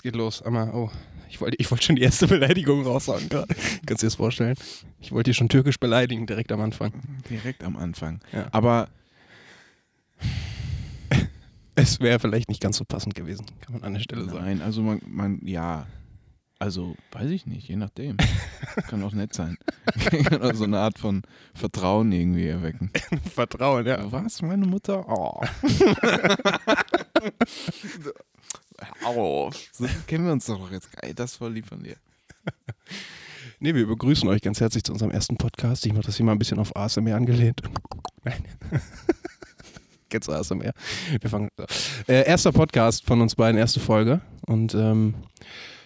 [0.00, 0.40] Es geht los.
[0.40, 0.90] Einmal, oh,
[1.28, 3.54] ich wollte ich wollt schon die erste Beleidigung raussagen gerade.
[3.84, 4.56] Kannst du dir das vorstellen?
[4.98, 6.94] Ich wollte dich schon türkisch beleidigen, direkt am Anfang.
[7.28, 8.20] Direkt am Anfang.
[8.32, 8.46] Ja.
[8.50, 8.88] Aber
[11.74, 14.42] Es wäre vielleicht nicht ganz so passend gewesen, kann man an der Stelle sagen.
[14.42, 15.86] nein, also man, man, ja.
[16.58, 18.16] Also, weiß ich nicht, je nachdem.
[18.88, 19.58] Kann auch nett sein.
[20.24, 21.22] Kann auch so eine Art von
[21.54, 22.90] Vertrauen irgendwie erwecken.
[23.34, 24.10] Vertrauen, ja.
[24.10, 25.06] Was, meine Mutter?
[25.08, 25.42] Oh.
[29.04, 29.50] Au.
[29.72, 30.92] So kennen wir uns doch jetzt.
[30.92, 31.96] Geil, das ist voll lieb von dir.
[33.62, 35.84] Nee, wir begrüßen euch ganz herzlich zu unserem ersten Podcast.
[35.84, 37.60] Ich mache das hier mal ein bisschen auf ASMR angelehnt.
[38.24, 38.42] Nein.
[40.08, 40.72] Kennst du ASMR?
[41.20, 41.50] Wir fangen.
[42.08, 44.22] Äh, erster Podcast von uns beiden, erste Folge.
[44.46, 45.14] Und ähm,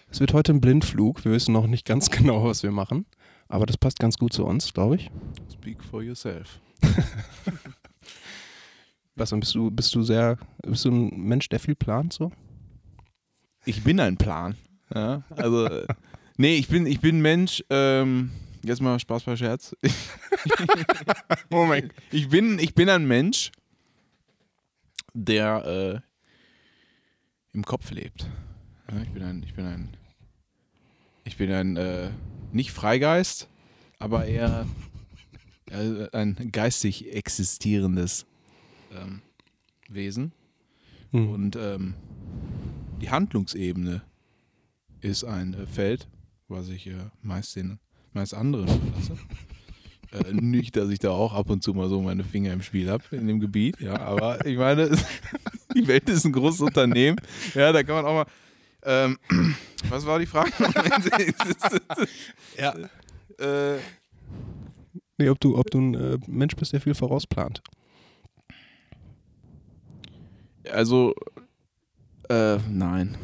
[0.08, 1.24] es wird heute ein Blindflug.
[1.24, 3.06] Wir wissen noch nicht ganz genau, was wir machen.
[3.48, 5.10] Aber das passt ganz gut zu uns, glaube ich.
[5.52, 6.60] Speak for yourself.
[9.16, 12.32] Was, und bist du, bist du sehr, bist du ein Mensch, der viel plant so?
[13.64, 14.56] Ich bin ein Plan.
[14.92, 15.68] Ja, also,
[16.36, 18.32] nee, ich bin, ich bin ein Mensch, ähm,
[18.64, 19.74] jetzt mal Spaß bei Scherz.
[21.50, 21.92] Moment.
[22.10, 23.52] Ich bin, ich bin ein Mensch,
[25.14, 26.00] der äh,
[27.52, 28.28] im Kopf lebt.
[28.90, 29.96] Ja, ich bin ein, ich bin ein,
[31.24, 32.10] ich bin ein, äh,
[32.52, 33.48] nicht Freigeist,
[34.00, 34.66] aber eher
[35.70, 38.26] äh, ein geistig existierendes
[38.94, 39.22] ähm,
[39.88, 40.32] Wesen.
[41.12, 41.28] Hm.
[41.30, 41.94] Und ähm,
[43.00, 44.02] die Handlungsebene
[45.00, 46.08] ist ein äh, Feld,
[46.48, 47.78] was ich äh, meist den
[48.12, 49.16] meist anderen überlasse.
[50.12, 52.90] äh, nicht, dass ich da auch ab und zu mal so meine Finger im Spiel
[52.90, 54.90] habe in dem Gebiet, ja, aber ich meine,
[55.74, 57.20] die Welt ist ein großes Unternehmen.
[57.54, 58.26] Ja, da kann man auch mal.
[58.86, 59.18] Ähm,
[59.88, 60.52] was war die Frage?
[62.56, 62.74] Ja.
[63.38, 63.78] äh,
[65.16, 67.62] Nee, ob du, ob du ein äh, Mensch bist, der viel vorausplant.
[70.72, 71.14] Also,
[72.28, 73.16] äh, nein.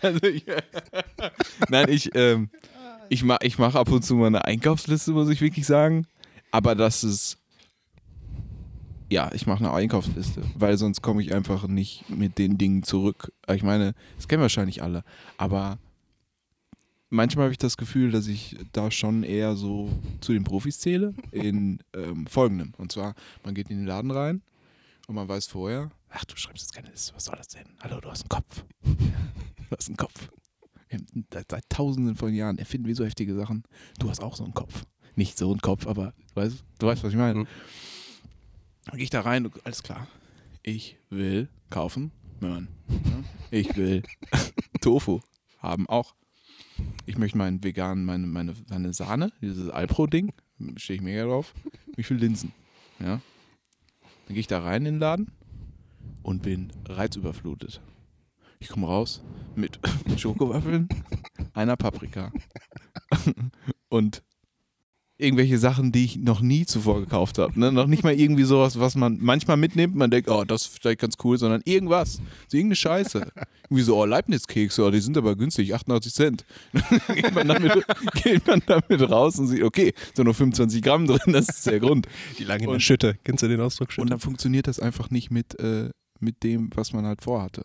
[0.00, 0.44] also ich,
[1.68, 2.50] nein, ich, ähm,
[3.08, 6.06] ich mache ich mach ab und zu mal eine Einkaufsliste, muss ich wirklich sagen.
[6.50, 7.38] Aber das ist,
[9.10, 13.32] ja, ich mache eine Einkaufsliste, weil sonst komme ich einfach nicht mit den Dingen zurück.
[13.52, 15.04] Ich meine, das kennen wahrscheinlich alle,
[15.36, 15.78] aber
[17.10, 19.90] manchmal habe ich das Gefühl, dass ich da schon eher so
[20.20, 22.72] zu den Profis zähle in ähm, folgendem.
[22.78, 23.14] Und zwar,
[23.44, 24.42] man geht in den Laden rein
[25.10, 27.66] und man weiß vorher, ach, du schreibst jetzt keine Liste, was soll das denn?
[27.80, 28.64] Hallo, du hast einen Kopf.
[29.68, 30.28] Du hast einen Kopf.
[31.32, 33.62] Seit, seit tausenden von Jahren erfinden wir so heftige Sachen.
[34.00, 34.84] Du hast auch so einen Kopf.
[35.14, 37.40] Nicht so einen Kopf, aber du weißt, du weißt was ich meine.
[37.40, 37.46] Mhm.
[38.86, 40.08] Dann gehe ich da rein, und alles klar.
[40.64, 42.10] Ich will kaufen
[42.40, 42.68] Möhren.
[43.52, 44.02] Ich will
[44.80, 45.20] Tofu
[45.58, 46.14] haben auch.
[47.06, 50.32] Ich möchte meinen veganen, meine, meine, meine Sahne, dieses Alpro-Ding,
[50.76, 51.54] stehe ich mega drauf.
[51.96, 52.52] Ich will Linsen.
[53.00, 53.20] Ja.
[54.30, 55.32] Dann gehe ich da rein in den Laden
[56.22, 57.80] und bin reizüberflutet.
[58.60, 59.24] Ich komme raus
[59.56, 59.80] mit
[60.16, 60.88] Schokowaffeln,
[61.52, 62.30] einer Paprika
[63.88, 64.22] und
[65.20, 67.58] irgendwelche Sachen, die ich noch nie zuvor gekauft habe.
[67.58, 67.70] Ne?
[67.72, 69.94] Noch nicht mal irgendwie sowas, was man manchmal mitnimmt.
[69.94, 72.20] Man denkt, oh, das ist vielleicht ganz cool, sondern irgendwas.
[72.48, 73.26] So irgendeine Scheiße.
[73.64, 76.44] Irgendwie so, oh, Leibniz-Kekse, oh, die sind aber günstig, 88 Cent.
[77.14, 77.84] geht, man damit,
[78.22, 81.80] geht man damit raus und sieht, okay, sind nur 25 Gramm drin, das ist der
[81.80, 82.06] Grund.
[82.38, 83.16] Die lange in der Und- Schütte.
[83.24, 84.02] Kennst du den Ausdruck Schütte?
[84.02, 87.62] Und dann funktioniert das einfach nicht mit, äh, mit dem, was man halt vorhatte.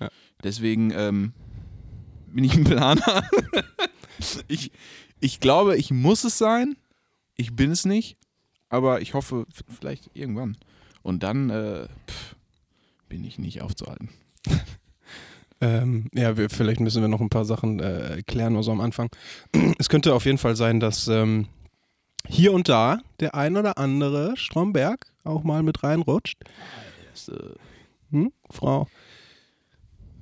[0.00, 0.10] Ja.
[0.44, 1.32] Deswegen ähm,
[2.32, 3.24] bin ich ein Planer.
[4.48, 4.70] ich,
[5.20, 6.76] ich glaube, ich muss es sein.
[7.38, 8.18] Ich bin es nicht.
[8.68, 10.58] Aber ich hoffe, vielleicht irgendwann.
[11.02, 12.36] Und dann äh, pff,
[13.08, 14.10] bin ich nicht aufzuhalten.
[15.60, 19.10] Ähm, ja, wir, vielleicht müssen wir noch ein paar Sachen äh, klären, also am Anfang.
[19.80, 21.48] Es könnte auf jeden Fall sein, dass ähm,
[22.28, 26.38] hier und da der ein oder andere Stromberg auch mal mit reinrutscht.
[27.26, 27.32] Äh,
[28.12, 28.32] Hm?
[28.50, 28.86] Frau.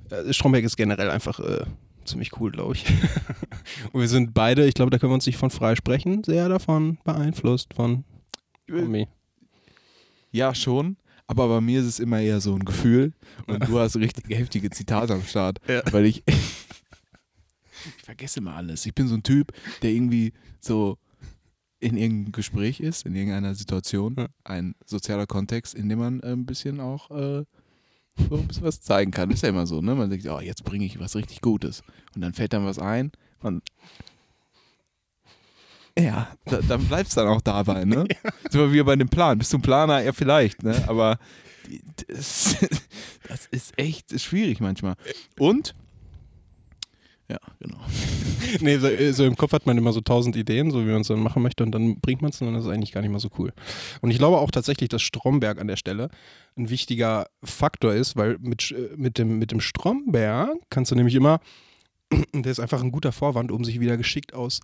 [0.08, 1.66] Äh, Stromberg ist generell einfach äh,
[2.06, 2.84] ziemlich cool, glaube ich.
[3.92, 6.48] und wir sind beide, ich glaube, da können wir uns nicht von frei sprechen, sehr
[6.48, 8.04] davon beeinflusst von
[8.70, 9.08] Omi.
[10.32, 10.96] ja, schon.
[11.28, 13.12] Aber bei mir ist es immer eher so ein Gefühl.
[13.48, 15.58] Und du hast richtig heftige Zitate am Start.
[15.66, 15.82] Ja.
[15.90, 16.22] Weil ich.
[16.28, 18.86] ich vergesse immer alles.
[18.86, 19.52] Ich bin so ein Typ,
[19.82, 20.98] der irgendwie so
[21.80, 24.28] in irgendeinem Gespräch ist, in irgendeiner Situation, Ja.
[24.44, 27.44] ein sozialer Kontext, in dem man äh, ein bisschen auch äh,
[28.28, 29.30] so ein bisschen was zeigen kann.
[29.30, 29.94] Ist ja immer so, ne?
[29.94, 31.82] Man denkt, oh, jetzt bringe ich was richtig Gutes.
[32.14, 33.12] Und dann fällt dann was ein.
[33.40, 33.62] Und
[35.98, 38.06] ja, da, dann bleibt es dann auch dabei, ne?
[38.50, 39.38] Sind wir wieder bei dem Plan.
[39.38, 40.02] Bist du ein Planer?
[40.02, 40.84] Ja, vielleicht, ne?
[40.88, 41.18] Aber
[42.08, 42.56] das,
[43.28, 44.94] das ist echt schwierig manchmal.
[45.38, 45.74] Und
[47.28, 47.78] Ja, genau.
[48.60, 51.08] nee, so, so im Kopf hat man immer so tausend Ideen, so wie man es
[51.08, 53.10] dann machen möchte und dann bringt man es und dann ist es eigentlich gar nicht
[53.10, 53.52] mal so cool.
[54.00, 56.08] Und ich glaube auch tatsächlich, dass Stromberg an der Stelle
[56.56, 61.16] ein wichtiger Faktor ist, weil mit, äh, mit, dem, mit dem Stromberg kannst du nämlich
[61.16, 61.40] immer,
[62.32, 64.60] der ist einfach ein guter Vorwand, um sich wieder geschickt aus,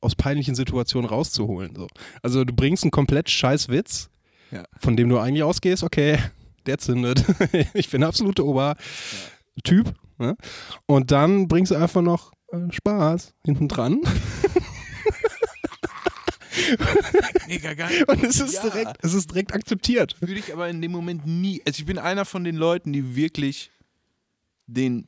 [0.00, 1.76] aus peinlichen Situationen rauszuholen.
[1.76, 1.86] So.
[2.22, 4.10] Also du bringst einen komplett scheiß Witz,
[4.50, 4.64] Ja.
[4.76, 6.18] von dem du eigentlich ausgehst, okay,
[6.66, 7.24] der zündet.
[7.74, 9.94] ich bin der absolute Obertyp.
[10.22, 10.36] Ne?
[10.86, 14.00] Und dann bringst du einfach noch äh, Spaß hinten dran.
[17.48, 18.04] Mega geil.
[18.06, 18.62] Und es ist, Ja.
[18.62, 20.16] direkt, es ist direkt akzeptiert.
[20.20, 21.60] Würde ich aber in dem Moment nie.
[21.66, 23.70] Also ich bin einer von den Leuten, die wirklich
[24.66, 25.06] den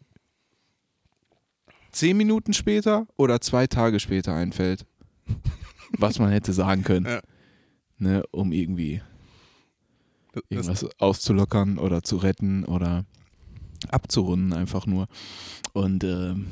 [1.93, 4.85] zehn Minuten später oder zwei Tage später einfällt,
[5.97, 7.07] was man hätte sagen können.
[7.07, 7.21] Ja.
[7.99, 9.01] Ne, um irgendwie
[10.49, 13.05] irgendwas auszulockern oder zu retten oder
[13.91, 15.07] abzurunden einfach nur.
[15.73, 16.47] Und ähm,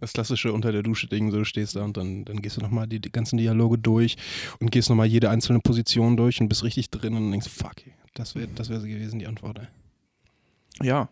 [0.00, 2.60] das klassische unter der Dusche Ding, so du stehst da und dann, dann gehst du
[2.60, 4.16] nochmal die, die ganzen Dialoge durch
[4.60, 7.76] und gehst nochmal jede einzelne Position durch und bist richtig drin und denkst, fuck,
[8.14, 9.58] das wäre das wär sie gewesen, die Antwort.
[9.58, 10.86] Ey.
[10.86, 11.08] ja,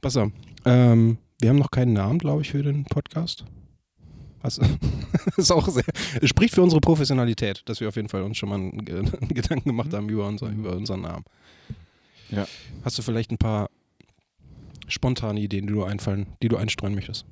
[0.00, 0.30] Pass auf,
[0.64, 3.44] ähm, wir haben noch keinen Namen, glaube ich, für den Podcast.
[4.42, 4.60] Was,
[5.36, 5.84] ist auch sehr,
[6.20, 9.28] es spricht für unsere Professionalität, dass wir auf jeden Fall uns schon mal einen, einen
[9.34, 11.24] Gedanken gemacht haben über, unser, über unseren Namen.
[12.30, 12.46] Ja.
[12.84, 13.70] Hast du vielleicht ein paar
[14.88, 17.26] spontane Ideen, die du einfallen, die du einstreuen möchtest?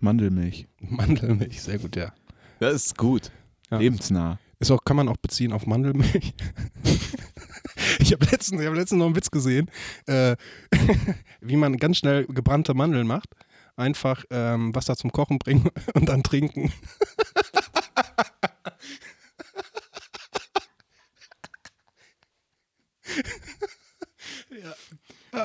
[0.00, 0.66] Mandelmilch.
[0.80, 2.12] Mandelmilch, sehr gut, ja.
[2.60, 3.30] Das ist gut.
[3.70, 3.78] ja.
[3.78, 4.38] Lebensnah.
[4.58, 6.34] Ist auch, kann man auch beziehen auf Mandelmilch.
[7.98, 9.70] ich habe letztens, ich hab letztens noch einen Witz gesehen,
[10.06, 10.36] äh,
[11.40, 13.28] wie man ganz schnell gebrannte Mandeln macht.
[13.76, 16.72] Einfach ähm, Wasser zum Kochen bringen und dann trinken.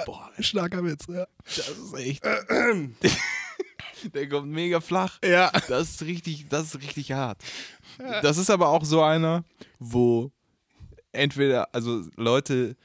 [0.06, 1.28] Boah, Starker Witz, ja.
[1.46, 2.24] das ist echt.
[4.14, 5.20] Der kommt mega flach.
[5.24, 5.52] Ja.
[5.68, 7.44] Das ist richtig, das ist richtig hart.
[8.22, 9.44] Das ist aber auch so einer,
[9.78, 10.32] wo
[11.12, 12.78] entweder, also Leute,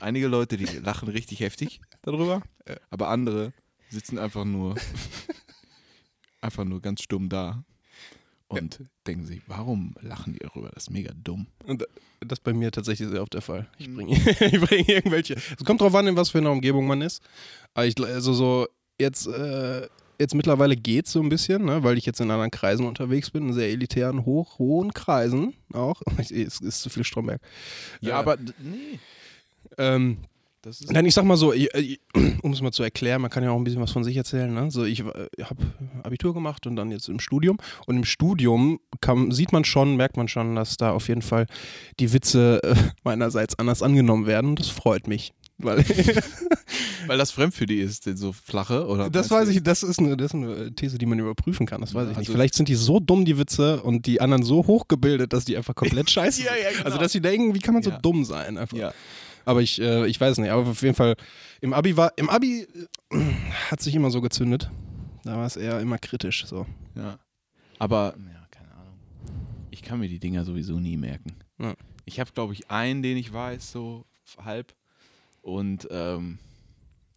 [0.00, 2.42] einige Leute, die lachen richtig heftig darüber,
[2.90, 3.52] aber andere
[3.90, 4.76] sitzen einfach nur,
[6.40, 7.64] einfach nur ganz stumm da
[8.52, 10.70] und denken sich, warum lachen die darüber?
[10.74, 11.46] Das ist mega dumm.
[11.66, 11.82] Und
[12.20, 13.66] das ist bei mir tatsächlich sehr oft der Fall.
[13.78, 15.34] Ich bringe ich bring irgendwelche.
[15.34, 17.22] Es kommt drauf an, in was für einer Umgebung man ist.
[17.74, 18.66] Aber ich, also so,
[18.98, 19.88] jetzt, äh,
[20.18, 23.30] jetzt mittlerweile geht es so ein bisschen, ne, weil ich jetzt in anderen Kreisen unterwegs
[23.30, 26.00] bin, in sehr elitären, hoch, hohen Kreisen auch.
[26.18, 27.40] Es ist zu viel Stromberg.
[28.00, 28.98] Ja, Äh, aber nee,
[29.78, 30.18] Ähm,
[30.90, 31.68] Nein, ich sag mal so, ich-
[32.42, 34.52] um es mal zu erklären, man kann ja auch ein bisschen was von sich erzählen.
[34.52, 34.70] Ne?
[34.70, 35.28] So, ich habe
[36.02, 37.58] Abitur gemacht und dann jetzt im Studium.
[37.86, 41.46] Und im Studium kam, sieht man schon, merkt man schon, dass da auf jeden Fall
[42.00, 42.74] die Witze äh,
[43.04, 44.50] meinerseits anders angenommen werden.
[44.50, 45.32] Und das freut mich.
[45.58, 45.78] Weil
[47.06, 50.16] weil das fremd für die ist, so flache oder das weiß ich, das ist, eine,
[50.16, 51.80] das ist eine These, die man überprüfen kann.
[51.80, 52.18] Das weiß ich nicht.
[52.18, 55.56] also- Vielleicht sind die so dumm, die Witze, und die anderen so hochgebildet, dass die
[55.56, 56.84] einfach komplett scheiße Ja, ja, genau.
[56.84, 57.98] Also, dass sie denken, wie kann man so Ja.
[57.98, 58.56] dumm sein?
[58.56, 58.76] Einfach.
[58.76, 58.92] Ja.
[59.44, 61.16] Aber ich, äh, ich weiß nicht, aber auf jeden Fall,
[61.60, 62.66] im Abi war, im Abi
[63.12, 63.18] äh,
[63.70, 64.70] hat sich immer so gezündet.
[65.24, 66.66] Da war es eher immer kritisch, so.
[66.94, 67.18] Ja.
[67.78, 68.98] Aber, ja, keine Ahnung.
[69.70, 71.36] Ich kann mir die Dinger sowieso nie merken.
[71.58, 71.74] Ja.
[72.04, 74.04] Ich habe, glaube ich, einen, den ich weiß, so
[74.38, 74.74] halb.
[75.40, 76.38] Und ähm,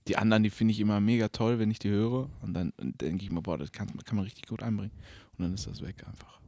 [0.08, 2.30] die anderen, die finde ich immer mega toll, wenn ich die höre.
[2.42, 4.94] Und dann denke ich mir, boah, das kann, kann man richtig gut einbringen.
[5.38, 6.40] Und dann ist das weg einfach.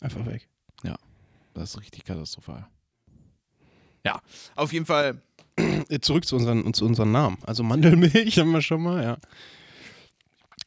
[0.00, 0.48] Einfach weg.
[1.54, 2.66] Das ist richtig katastrophal.
[4.04, 4.20] Ja,
[4.56, 5.20] auf jeden Fall.
[5.56, 7.38] Äh, Zurück zu unseren, zu unseren Namen.
[7.44, 9.18] Also Mandelmilch haben wir schon mal, ja.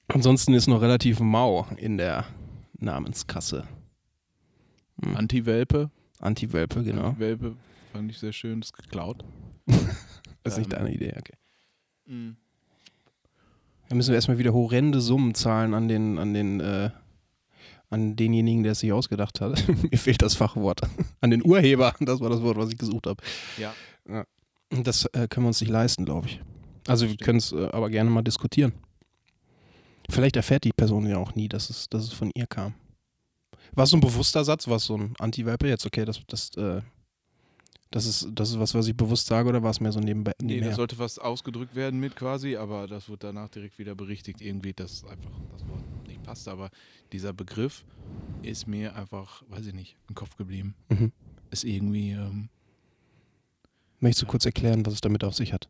[0.07, 2.25] Ansonsten ist noch relativ mau in der
[2.77, 3.67] Namenskasse.
[5.01, 5.15] Hm.
[5.15, 5.89] Anti-Welpe.
[6.19, 7.07] Anti-Welpe, genau.
[7.07, 7.55] Anti-Welpe
[7.91, 9.23] fand ich sehr schön, das ist geklaut.
[10.45, 10.79] Das ist nicht Ähm.
[10.79, 11.35] deine Idee, okay.
[12.05, 12.35] Mhm.
[13.87, 16.89] Da müssen wir erstmal wieder horrende Summen zahlen an den, an den, äh,
[17.93, 19.63] an denjenigen, der es sich ausgedacht hat.
[19.91, 20.81] Mir fehlt das Fachwort.
[21.21, 21.93] An den Urheber.
[21.99, 23.23] Das war das Wort, was ich gesucht habe.
[23.57, 23.73] Ja.
[24.69, 26.41] Das äh, können wir uns nicht leisten, glaube ich.
[26.87, 28.73] Also wir können es äh, aber gerne mal diskutieren.
[30.09, 32.73] Vielleicht erfährt die Person ja auch nie, dass es, dass es von ihr kam.
[33.73, 34.67] War es so ein bewusster Satz?
[34.67, 35.85] War es so ein Anti-Welpe jetzt?
[35.85, 36.81] Okay, das, das, äh,
[37.93, 40.33] das, ist, das ist was, was ich bewusst sage oder war es mehr so nebenbei?
[40.41, 40.71] Nee, nebenher?
[40.71, 44.73] da sollte was ausgedrückt werden mit quasi, aber das wird danach direkt wieder berichtigt, irgendwie,
[44.73, 46.47] dass einfach das Wort nicht passt.
[46.47, 46.69] Aber
[47.11, 47.85] dieser Begriff
[48.41, 50.75] ist mir einfach, weiß ich nicht, im Kopf geblieben.
[50.89, 51.11] Mhm.
[51.51, 52.49] Ist irgendwie, ähm,
[53.99, 55.69] Möchtest du kurz erklären, was es damit auf sich hat?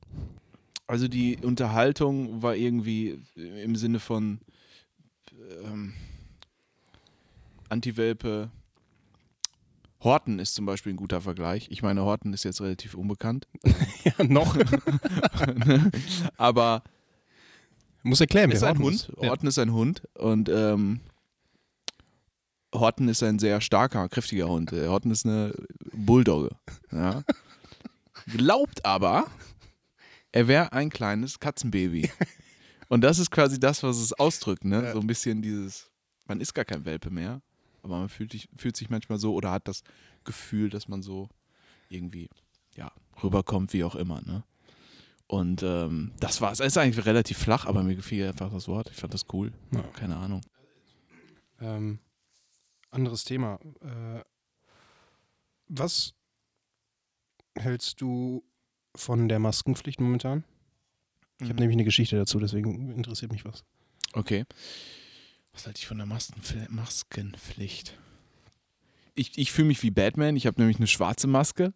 [0.87, 4.39] also die Unterhaltung war irgendwie im Sinne von
[5.63, 5.93] ähm,
[7.69, 8.51] Anti-Welpe.
[10.03, 11.67] Horten ist zum Beispiel ein guter Vergleich.
[11.71, 13.47] Ich meine, Horten ist jetzt relativ unbekannt.
[14.03, 14.57] ja, noch.
[16.37, 16.83] aber
[18.03, 18.95] Muss erklären, ist ein Hund.
[18.95, 19.11] ist.
[19.21, 19.29] Ja.
[19.29, 20.99] Horten ist ein Hund und ähm,
[22.73, 24.73] Horten ist ein sehr starker, kräftiger Hund.
[24.73, 25.53] Äh, Horten ist eine
[25.93, 26.49] Bulldogge.
[26.91, 27.23] Ja.
[28.35, 29.27] Glaubt aber,
[30.31, 32.09] er wäre ein kleines Katzenbaby.
[32.89, 34.91] Und das ist quasi das, was es ausdrückt, ne?
[34.93, 35.89] So ein bisschen dieses,
[36.25, 37.41] man ist gar kein Welpe mehr,
[37.83, 39.83] aber man fühlt, sich- fühlt sich manchmal so oder hat das
[40.23, 41.29] Gefühl, dass man so
[41.89, 42.29] irgendwie,
[42.75, 44.43] ja, rüberkommt, wie auch immer, ne?
[45.27, 46.59] Und ähm, das war's.
[46.59, 48.89] Es ist eigentlich relativ flach, aber mir gefiel einfach das Wort.
[48.91, 49.51] Ich fand das cool.
[49.71, 49.81] Ja.
[49.93, 50.41] Keine Ahnung.
[51.59, 51.99] Ähm,
[52.91, 53.57] anderes Thema.
[53.81, 54.21] Äh,
[55.67, 56.13] was
[57.55, 58.43] hältst du
[58.95, 60.43] von der Maskenpflicht momentan?
[61.39, 61.59] Ich habe Mhm.
[61.61, 63.63] nämlich eine Geschichte dazu, deswegen interessiert mich was.
[64.13, 64.45] Okay.
[65.53, 67.97] Was halte ich von der Maskenpfl Maskenpflicht?
[69.15, 70.35] Ich, ich fühle mich wie Batman.
[70.35, 71.73] Ich habe nämlich eine schwarze Maske.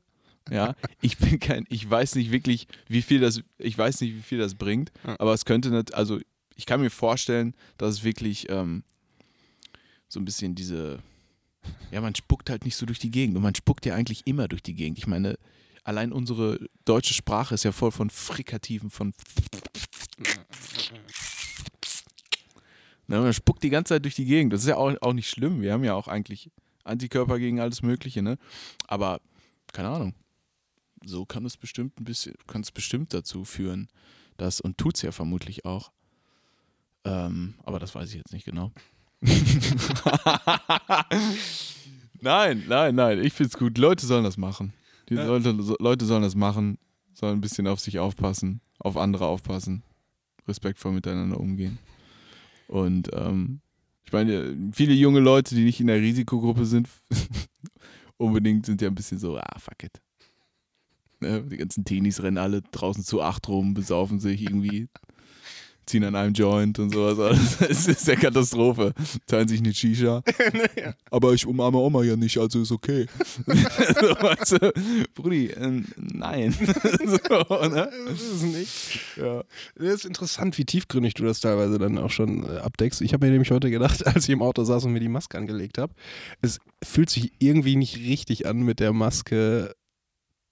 [0.49, 4.21] Ja, ich bin kein, ich weiß nicht wirklich, wie viel das, ich weiß nicht, wie
[4.21, 6.19] viel das bringt, aber es könnte nicht, also
[6.55, 8.83] ich kann mir vorstellen, dass es wirklich ähm,
[10.07, 10.99] so ein bisschen diese,
[11.91, 14.47] ja, man spuckt halt nicht so durch die Gegend und man spuckt ja eigentlich immer
[14.47, 14.97] durch die Gegend.
[14.97, 15.37] Ich meine,
[15.83, 19.13] allein unsere deutsche Sprache ist ja voll von Frikativen, von
[23.07, 24.51] Ne, man spuckt die ganze Zeit durch die Gegend.
[24.53, 25.61] Das ist ja auch, auch nicht schlimm.
[25.61, 26.51] Wir haben ja auch eigentlich
[26.83, 28.37] Antikörper gegen alles Mögliche, ne?
[28.87, 29.21] Aber,
[29.73, 30.13] keine Ahnung.
[31.05, 33.87] So kann es bestimmt ein bisschen, kann es bestimmt dazu führen,
[34.35, 35.91] dass, und tut es ja vermutlich auch.
[37.05, 38.71] Ähm, aber das weiß ich jetzt nicht genau.
[42.21, 43.23] nein, nein, nein.
[43.23, 43.77] Ich finde es gut.
[43.77, 44.73] Leute sollen das machen.
[45.09, 45.25] Die Ja.
[45.25, 46.77] Leute, Leute sollen das machen,
[47.13, 49.83] sollen ein bisschen auf sich aufpassen, auf andere aufpassen,
[50.47, 51.79] respektvoll miteinander umgehen.
[52.67, 53.61] Und ähm,
[54.05, 56.87] ich meine, viele junge Leute, die nicht in der Risikogruppe sind,
[58.17, 60.01] unbedingt sind ja ein bisschen so, ah, fuck it.
[61.19, 61.43] Ne?
[61.43, 64.87] Die ganzen Teenies rennen alle draußen zu acht rum, besaufen sich irgendwie,
[65.87, 67.19] ziehen an einem Joint und sowas.
[67.19, 67.61] alles.
[67.69, 68.93] Es ist ja Katastrophe.
[69.25, 70.21] Teilen sich eine Shisha.
[71.11, 73.07] Aber ich umarme Oma ja nicht, also ist okay.
[73.45, 74.73] so, weißt du,
[75.15, 76.51] Brudi, ähm, nein.
[76.53, 77.89] so, ne?
[78.07, 78.99] Das ist nicht.
[79.17, 79.43] ja.
[79.75, 83.01] Das ist interessant, wie tiefgründig du das teilweise dann auch schon äh, abdeckst.
[83.01, 85.37] Ich habe mir nämlich heute gedacht, als ich im Auto saß und mir die Maske
[85.37, 85.93] angelegt habe,
[86.41, 89.75] es fühlt sich irgendwie nicht richtig an, mit der Maske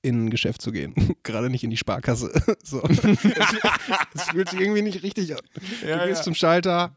[0.05, 0.93] in ein Geschäft zu gehen.
[1.23, 2.31] Gerade nicht in die Sparkasse.
[2.63, 2.81] so.
[4.13, 5.41] es, fühlt sich irgendwie nicht richtig an.
[5.85, 6.23] Ja, du gehst ja.
[6.23, 6.95] zum Schalter.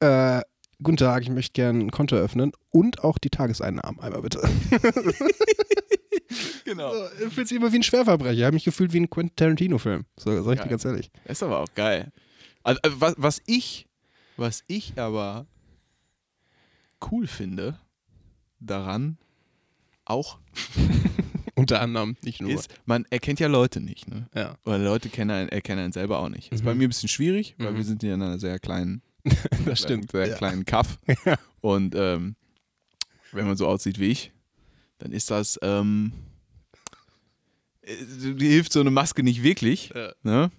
[0.00, 0.40] Äh,
[0.82, 4.40] guten Tag, ich möchte gerne ein Konto öffnen und auch die Tageseinnahmen einmal bitte.
[6.64, 6.92] Genau.
[6.92, 8.38] So, fühlt sich immer wie ein Schwerverbrecher.
[8.38, 10.04] Ich habe mich gefühlt wie ein Quentin Tarantino-Film.
[10.18, 10.64] So, sag ich Geil.
[10.64, 11.10] dir ganz ehrlich.
[11.24, 12.12] Ist aber auch geil.
[12.64, 13.86] Also, äh, was, was ich,
[14.36, 15.46] was ich aber
[17.10, 17.78] cool finde
[18.58, 19.18] daran,
[20.04, 20.38] auch
[21.56, 22.50] Unter anderem, nicht nur.
[22.50, 24.28] ist, man erkennt ja Leute nicht, ne?
[24.34, 24.56] ja.
[24.64, 26.52] Oder Leute kennen einen, erkennen einen selber auch nicht.
[26.52, 26.66] Ist Mhm.
[26.66, 27.76] bei mir ein bisschen schwierig, weil Mhm.
[27.78, 29.02] wir sind ja in einer sehr kleinen,
[29.64, 30.12] Das stimmt.
[30.12, 30.36] sehr ja.
[30.36, 30.98] kleinen Kaff.
[31.24, 31.36] Ja.
[31.62, 32.36] Und ähm,
[33.32, 34.32] wenn man so aussieht wie ich,
[34.98, 36.12] dann ist das, ähm,
[37.82, 37.94] äh,
[38.34, 39.90] die hilft so eine Maske nicht wirklich.
[39.94, 40.12] Ja.
[40.22, 40.50] Ne?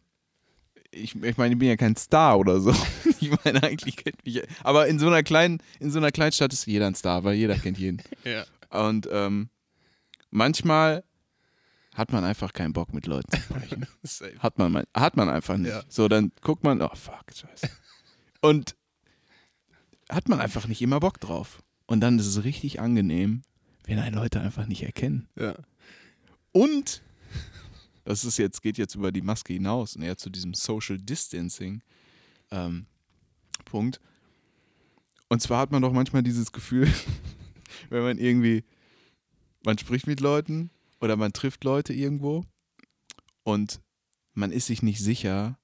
[0.91, 2.73] Ich, ich meine, ich bin ja kein Star oder so.
[3.19, 4.43] Ich meine, eigentlich kennt mich.
[4.63, 7.33] Aber in so einer kleinen, in so einer kleinen Stadt ist jeder ein Star, weil
[7.35, 7.99] jeder kennt jeden.
[8.23, 8.45] Ja.
[8.69, 9.49] Und ähm,
[10.29, 11.03] manchmal
[11.93, 13.87] hat man einfach keinen Bock mit Leuten zu sprechen.
[14.39, 15.71] Hat man, hat man einfach nicht.
[15.71, 15.83] Ja.
[15.89, 17.69] So, dann guckt man, oh fuck, scheiße.
[18.41, 18.75] Und
[20.09, 21.61] hat man einfach nicht immer Bock drauf.
[21.87, 23.41] Und dann ist es richtig angenehm,
[23.85, 25.27] wenn einen Leute einfach nicht erkennen.
[25.35, 25.55] Ja.
[26.51, 27.01] Und
[28.05, 31.81] das ist jetzt, geht jetzt über die Maske hinaus und eher zu diesem Social Distancing
[32.51, 32.85] ähm,
[33.65, 33.99] Punkt.
[35.27, 36.87] Und zwar hat man doch manchmal dieses Gefühl,
[37.89, 38.63] wenn man irgendwie,
[39.65, 42.45] man spricht mit Leuten oder man trifft Leute irgendwo
[43.43, 43.79] und
[44.33, 45.57] man ist sich nicht sicher,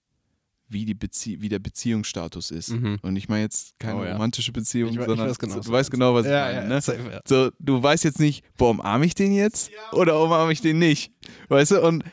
[0.67, 2.69] wie, die Bezie wie der Beziehungsstatus ist.
[2.69, 2.97] Mhm.
[3.01, 4.13] Und ich meine jetzt keine Oh ja.
[4.13, 6.67] romantische Beziehung, Ich ich sondern weiß genau, du weißt genau, was ich meine.
[6.67, 6.81] ne?
[6.81, 7.21] safe, ja.
[7.27, 11.13] So, du weißt jetzt nicht, boah, umarme ich den jetzt oder umarme ich den nicht?
[11.49, 11.81] Weißt du?
[11.81, 12.03] Und,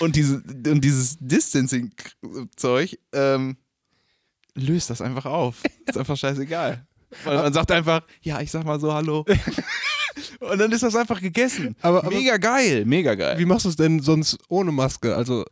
[0.00, 0.36] und, diese,
[0.66, 3.56] und dieses Distancing-Zeug ähm,
[4.54, 5.62] löst das einfach auf.
[5.86, 6.86] Ist einfach scheißegal.
[7.24, 9.26] Weil man sagt einfach, ja, ich sag mal so Hallo.
[10.50, 11.76] und dann ist das einfach gegessen.
[11.82, 13.38] Aber- aber- mega geil, mega geil.
[13.38, 15.14] Wie machst du es denn sonst ohne Maske?
[15.16, 15.44] Also,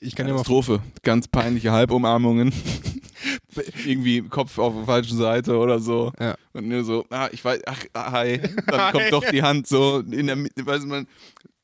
[0.00, 0.38] ich kann ja mal.
[0.38, 0.80] Katastrophe.
[1.02, 2.52] Ganz peinliche Halbumarmungen.
[3.86, 6.10] Irgendwie Kopf auf der falschen Seite oder so.
[6.18, 6.34] Ja.
[6.52, 8.40] Und nur so, ah, ich weiß, ach, ah, hi.
[8.66, 11.06] Dann kommt doch die Hand so in der Mitte, weiß man,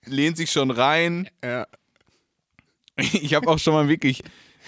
[0.05, 1.29] lehnt sich schon rein.
[1.43, 1.67] Ja.
[2.97, 4.23] Ich habe auch schon mal wirklich,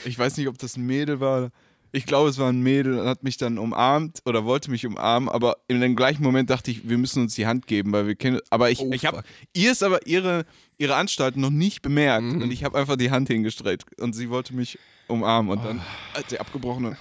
[0.05, 1.51] ich weiß nicht, ob das ein Mädel war,
[1.93, 5.29] Ich glaube, es war ein Mädel und hat mich dann umarmt oder wollte mich umarmen,
[5.29, 8.15] aber in dem gleichen Moment dachte ich, wir müssen uns die Hand geben, weil wir
[8.15, 8.39] kennen.
[8.51, 9.23] Aber ich, Oh, ich habe
[9.55, 10.45] ihr ist aber ihre,
[10.79, 12.43] ihre Anstalt noch nicht bemerkt Mhm.
[12.43, 14.79] und ich habe einfach die Hand hingestreckt und sie wollte mich
[15.09, 15.81] umarmen und dann
[16.15, 16.97] hat sie abgebrochen und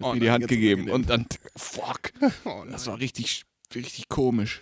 [0.00, 2.12] Oh mir die nein, Hand gegeben und dann fuck,
[2.44, 4.60] Oh, das war richtig, richtig komisch.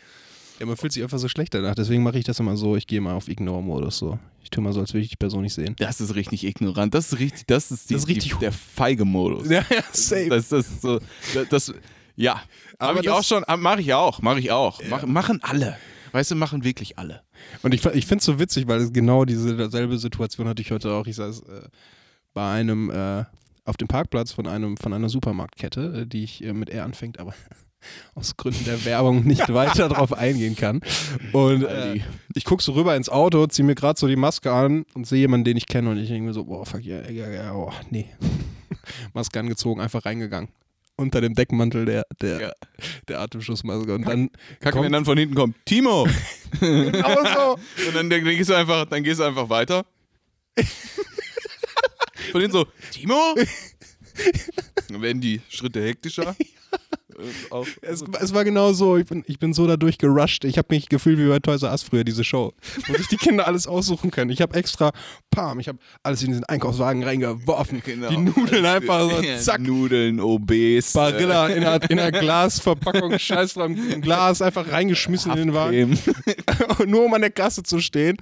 [0.61, 1.75] Ja, man fühlt sich einfach so schlecht danach.
[1.75, 4.18] Deswegen mache ich das immer so, ich gehe mal auf Ignore-Modus so.
[4.42, 5.75] Ich tue mal so, als würde ich die Person nicht sehen.
[5.78, 6.94] Das ist richtig ignorant.
[6.94, 9.49] Das ist richtig, das ist, die, Das ist richtig- die, der feige Modus.
[9.49, 10.28] Ja, ja, safe.
[10.28, 11.00] Das, das ist so,
[11.34, 11.75] das, das
[12.16, 12.40] ja,
[12.78, 14.80] Aber aber ich auch schon, mache ich auch, mache ich auch.
[14.88, 15.76] Mach, machen alle.
[16.12, 17.23] Weißt du, machen wirklich alle.
[17.62, 20.92] Und ich, ich finde es so witzig, weil genau diese selbe Situation hatte ich heute
[20.92, 21.08] auch.
[21.08, 21.62] Ich saß äh,
[22.32, 23.25] bei einem, äh,
[23.64, 27.18] auf dem Parkplatz von einem, von einer Supermarktkette, äh, die ich äh, mit R anfängt,
[27.18, 27.34] aber
[28.14, 30.80] aus Gründen der Werbung nicht weiter drauf eingehen kann.
[31.32, 32.00] Und äh,
[32.34, 35.20] ich gucke so rüber ins Auto, ziehe mir gerade so die Maske an und sehe
[35.20, 37.72] jemanden, den ich kenne und ich denke mir so, boah, fuck, ja, ja, ja, oh,
[37.90, 38.06] nee.
[39.14, 40.50] Maske angezogen, einfach reingegangen.
[40.96, 42.52] Unter dem Deckmantel der, der, Ja.
[43.08, 43.94] der Atemschutzmaske.
[43.94, 46.06] Und dann Kacke, kommt- wenn dann von hinten kommt, Timo!
[46.60, 47.86] genau so.
[47.88, 49.84] Und dann, dann, gehst du einfach, dann gehst du einfach weiter.
[52.30, 53.34] Von hinten so, Timo!
[54.88, 56.36] Dann werden die Schritte hektischer.
[57.18, 60.44] Äh, Auch, Es, es war genau so, ich bin, ich bin so dadurch gerusht.
[60.44, 62.52] Ich habe mich gefühlt wie bei Toys R Us früher, diese Show,
[62.87, 64.30] wo sich die Kinder alles aussuchen können.
[64.30, 64.92] Ich habe extra,
[65.30, 67.83] pam, ich habe alles in diesen Einkaufswagen reingeworfen.
[67.85, 68.09] Genau.
[68.09, 70.92] Die Nudeln einfach so, zack, Nudeln, Obes.
[70.92, 75.99] Barilla in einer, in einer Glasverpackung, scheiß dran, ein Glas einfach reingeschmissen in den Wagen.
[76.87, 78.16] Nur um an der Kasse zu stehen.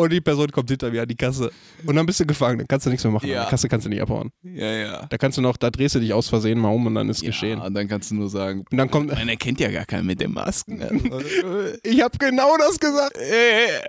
[0.00, 1.50] Und die Person kommt hinter mir an die Kasse.
[1.86, 3.28] Und dann bist du gefangen, dann kannst du nichts mehr machen.
[3.28, 3.38] Ja.
[3.38, 4.30] An der Kasse kannst du nicht abhauen.
[4.42, 5.06] Ja, ja.
[5.08, 7.22] Da kannst du noch, da drehst du dich aus Versehen mal um und dann ist
[7.22, 7.58] geschehen.
[7.58, 10.06] Ja, und dann kannst du nur sagen, Und dann kommt, man erkennt ja gar keinen
[10.06, 10.80] mit den Masken.
[11.82, 13.18] ich habe genau das gesagt.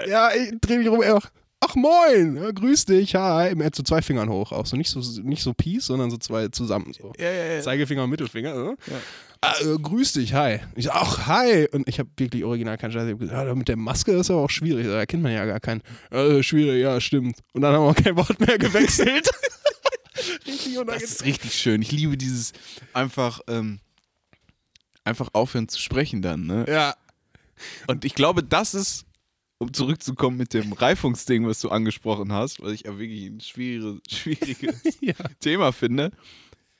[0.07, 1.27] Ja, ich dreh mich rum, auch,
[1.61, 3.53] ach moin, ja, grüß dich, hi.
[3.57, 6.17] Er hat so zwei Fingern hoch auch, so nicht so, nicht so Peace, sondern so
[6.17, 6.91] zwei zusammen.
[6.93, 7.13] So.
[7.17, 7.61] ja, ja, ja.
[7.61, 8.53] Zeigefinger und Mittelfinger.
[8.55, 8.75] So.
[9.41, 10.59] Ah, äh, grüß dich, hi.
[10.75, 11.67] Ich so, ach, hi.
[11.71, 13.05] Und ich habe wirklich original keinen Scheiß.
[13.05, 14.85] Ich hab gesagt, ja, mit der Maske ist aber auch schwierig.
[14.87, 15.81] Da kennt man ja gar keinen.
[16.11, 17.37] Äh, schwierig, ja, stimmt.
[17.53, 19.29] Und dann haben wir kein Wort mehr gewechselt.
[20.45, 21.03] richtig Das unangenehm.
[21.03, 21.81] ist richtig schön.
[21.81, 22.53] Ich liebe dieses
[22.93, 23.79] einfach, ähm,
[25.03, 26.45] einfach aufhören zu sprechen dann.
[26.45, 26.65] Ne?
[26.67, 26.95] Ja.
[27.87, 29.05] Und ich glaube, das ist,
[29.61, 34.01] um zurückzukommen mit dem Reifungsding, was du angesprochen hast, was ich ja wirklich ein schwierige,
[34.09, 35.13] schwieriges Ja.
[35.39, 36.11] Thema finde,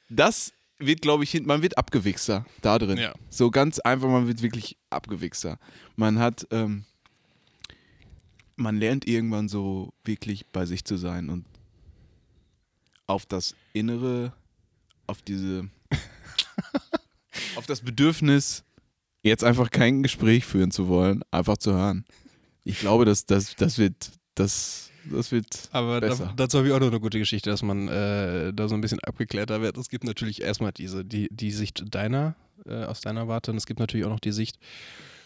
[0.09, 2.97] das wird, glaube ich, man wird abgewichster da drin.
[2.97, 3.13] Ja.
[3.29, 5.59] So ganz einfach, man wird wirklich abgewichster.
[5.95, 6.85] Man hat, ähm,
[8.55, 11.45] man lernt irgendwann so wirklich bei sich zu sein und
[13.05, 14.33] auf das Innere,
[15.05, 15.69] auf diese,
[17.55, 18.63] auf das Bedürfnis,
[19.21, 22.05] jetzt einfach kein Gespräch führen zu wollen, einfach zu hören.
[22.63, 26.79] Ich glaube, dass das, das wird, das, das wird Aber da, dazu habe ich auch
[26.79, 29.77] noch eine gute Geschichte, dass man äh, da so ein bisschen abgeklärter wird.
[29.77, 33.65] Es gibt natürlich erstmal diese, die, die Sicht deiner, äh, aus deiner Warte, und es
[33.65, 34.57] gibt natürlich auch noch die Sicht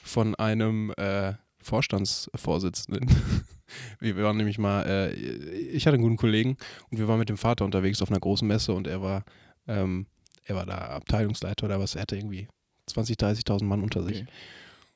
[0.03, 3.09] von einem äh, Vorstandsvorsitzenden.
[3.99, 6.57] wir, waren nämlich mal, äh, ich hatte einen guten Kollegen
[6.89, 9.25] und wir waren mit dem Vater unterwegs auf einer großen Messe und er war,
[9.67, 10.05] ähm,
[10.43, 12.47] er war da Abteilungsleiter oder was, er hatte irgendwie
[12.89, 14.21] 20.000, 30.000 Mann unter sich.
[14.21, 14.31] Okay.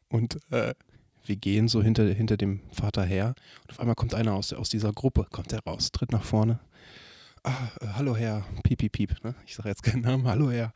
[0.10, 0.74] Und äh,
[1.26, 4.70] wir gehen so hinter, hinter dem Vater her und auf einmal kommt einer aus, aus
[4.70, 6.60] dieser Gruppe, kommt er raus, tritt nach vorne.
[7.44, 9.24] Ah, äh, hallo Herr, piep, piep, piep.
[9.24, 9.34] Ne?
[9.46, 10.28] Ich sage jetzt keinen Namen.
[10.28, 10.74] Hallo Herr.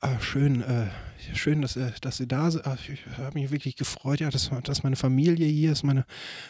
[0.00, 0.88] Ah, schön, äh,
[1.34, 2.66] schön, dass, äh, dass Sie da sind.
[2.66, 4.20] Ah, ich habe mich wirklich gefreut.
[4.20, 6.04] Ja, dass, dass meine Familie hier ist, meine,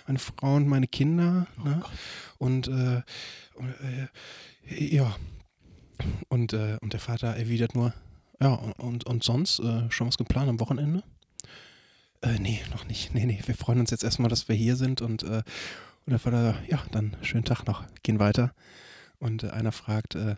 [0.06, 1.46] meine Frau und meine Kinder.
[1.62, 1.82] ne?
[2.38, 3.02] Und, äh,
[3.54, 5.14] und äh, ja.
[6.28, 7.92] Und, äh, und der Vater erwidert nur,
[8.40, 11.04] ja, und, und, und sonst schon was geplant am Wochenende?
[12.24, 13.14] Äh, nee, noch nicht.
[13.14, 15.42] Nee, nee, wir freuen uns jetzt erstmal, dass wir hier sind und, äh,
[16.06, 18.52] und der Vater, ja, dann schönen Tag noch, gehen weiter.
[19.18, 20.37] Und äh, einer fragt, äh,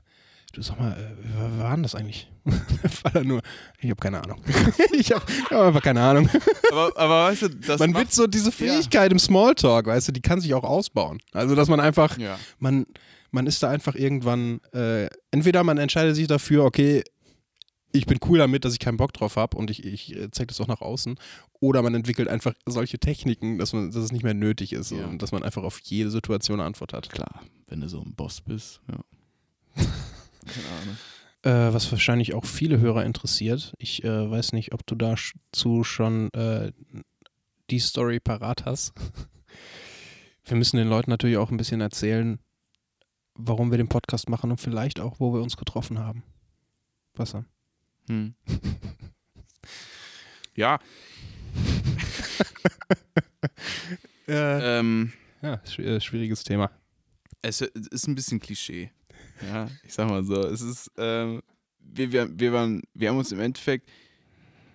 [0.53, 2.29] du sag mal, äh, wer war denn das eigentlich?
[2.83, 3.41] der Vater nur,
[3.79, 4.43] ich habe keine Ahnung.
[4.93, 6.29] ich habe hab einfach keine Ahnung.
[6.73, 10.23] Aber, aber weißt du, das man wird so diese Fähigkeit im Smalltalk, weißt du, die
[10.23, 11.21] kann sich auch ausbauen.
[11.33, 12.37] Also, dass man einfach, Ja.
[12.59, 12.87] man,
[13.31, 17.05] man ist da einfach irgendwann, äh, entweder man entscheidet sich dafür, okay,
[17.97, 20.49] ich bin cool damit, dass ich keinen Bock drauf habe und ich, ich äh, zeige
[20.49, 21.19] das auch nach außen.
[21.61, 25.07] Oder man entwickelt einfach solche Techniken, dass, man, dass es nicht mehr nötig ist Ja.
[25.07, 27.11] und dass man einfach auf jede Situation eine Antwort hat.
[27.11, 28.99] Klar, wenn du so ein Boss bist, ja.
[30.47, 30.97] Keine Ahnung.
[31.43, 33.75] Äh, was wahrscheinlich auch viele Hörer interessiert.
[33.79, 36.73] Ich äh, weiß nicht, ob du dazu schon äh,
[37.71, 38.93] die Story parat hast.
[40.45, 42.39] Wir müssen den Leuten natürlich auch ein bisschen erzählen,
[43.35, 46.23] warum wir den Podcast machen und vielleicht auch, wo wir uns getroffen haben.
[47.15, 47.45] Wasser.
[48.09, 48.35] Hm.
[50.55, 50.79] ja,
[54.29, 56.71] Äh, ähm, ja, äh, schwieriges Thema.
[57.43, 58.91] es ist ein bisschen Klischee.
[59.41, 61.43] Ja, ich sag mal so, es ist, ähm,
[61.79, 63.89] wir, wir, wir, waren, wir haben uns im Endeffekt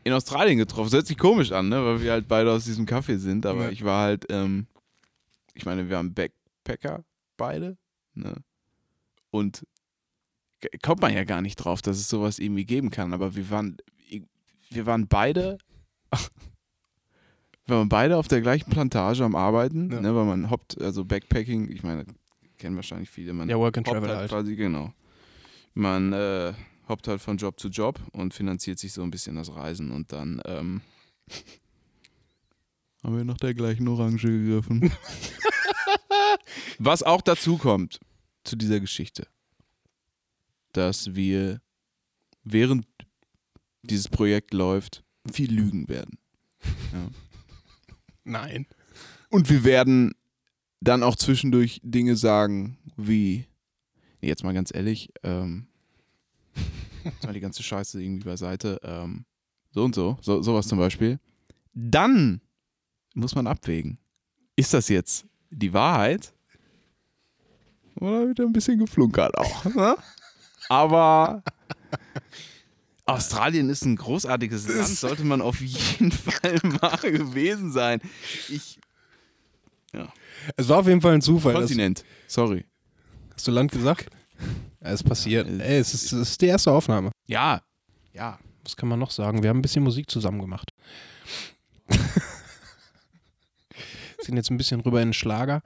[0.05, 0.85] in Australien getroffen.
[0.85, 1.83] Das hört sich komisch an, ne?
[1.83, 3.69] weil wir halt beide aus diesem Kaffee sind, aber Ja.
[3.71, 4.67] ich war halt, ähm,
[5.53, 7.03] ich meine, wir haben Backpacker
[7.35, 7.77] beide,
[8.13, 8.35] ne?
[9.31, 9.65] Und
[10.81, 13.75] kommt man ja gar nicht drauf, dass es sowas irgendwie geben kann, aber wir waren,
[14.69, 15.57] wir waren beide,
[17.71, 20.01] wir waren beide auf der gleichen Plantage am Arbeiten, Ja.
[20.01, 20.13] ne?
[20.15, 22.05] weil man hoppt, also Backpacking, ich meine,
[22.57, 24.29] kennen wahrscheinlich viele, man Ja, Work and Travel halt halt.
[24.31, 24.93] quasi, genau.
[25.73, 26.53] Man äh,
[26.89, 30.11] hoppt halt von Job zu Job und finanziert sich so ein bisschen das Reisen und
[30.11, 30.81] dann ähm,
[33.03, 34.91] haben wir nach der gleichen Orange gegriffen.
[36.79, 37.99] Was auch dazu kommt
[38.43, 39.27] zu dieser Geschichte,
[40.73, 41.61] dass wir
[42.43, 42.85] während
[43.83, 46.17] dieses Projekt läuft, viel lügen werden.
[46.93, 47.07] Ja.
[48.23, 48.67] Nein.
[49.29, 50.13] Und wir werden
[50.81, 53.45] dann auch zwischendurch Dinge sagen, wie,
[54.19, 55.67] jetzt mal ganz ehrlich, ähm,
[57.23, 59.25] mal die ganze Scheiße irgendwie beiseite, ähm,
[59.71, 61.19] so und so, so, sowas zum Beispiel.
[61.73, 62.41] Dann
[63.13, 63.97] muss man abwägen.
[64.55, 66.33] Ist das jetzt die Wahrheit?
[67.95, 69.65] Oder wird ein bisschen geflunkert auch?
[69.65, 69.95] Ne?
[70.69, 71.43] Aber
[73.11, 78.01] Australien ist ein großartiges Land, sollte man auf jeden Fall mal gewesen sein.
[78.49, 78.79] Ich,
[80.55, 81.53] Es war auf jeden Fall ein Zufall.
[81.53, 82.65] Kontinent, sorry.
[83.33, 84.07] Hast du Land gesagt?
[84.83, 85.47] Ja, es passiert.
[85.47, 87.11] Ja, es- Ey, es ist, es ist die erste Aufnahme.
[87.27, 87.61] Ja,
[88.13, 88.39] ja.
[88.63, 89.43] Was kann man noch sagen?
[89.43, 90.71] Wir haben ein bisschen Musik zusammen gemacht.
[94.21, 95.61] Sind jetzt ein bisschen rüber in den Schlager.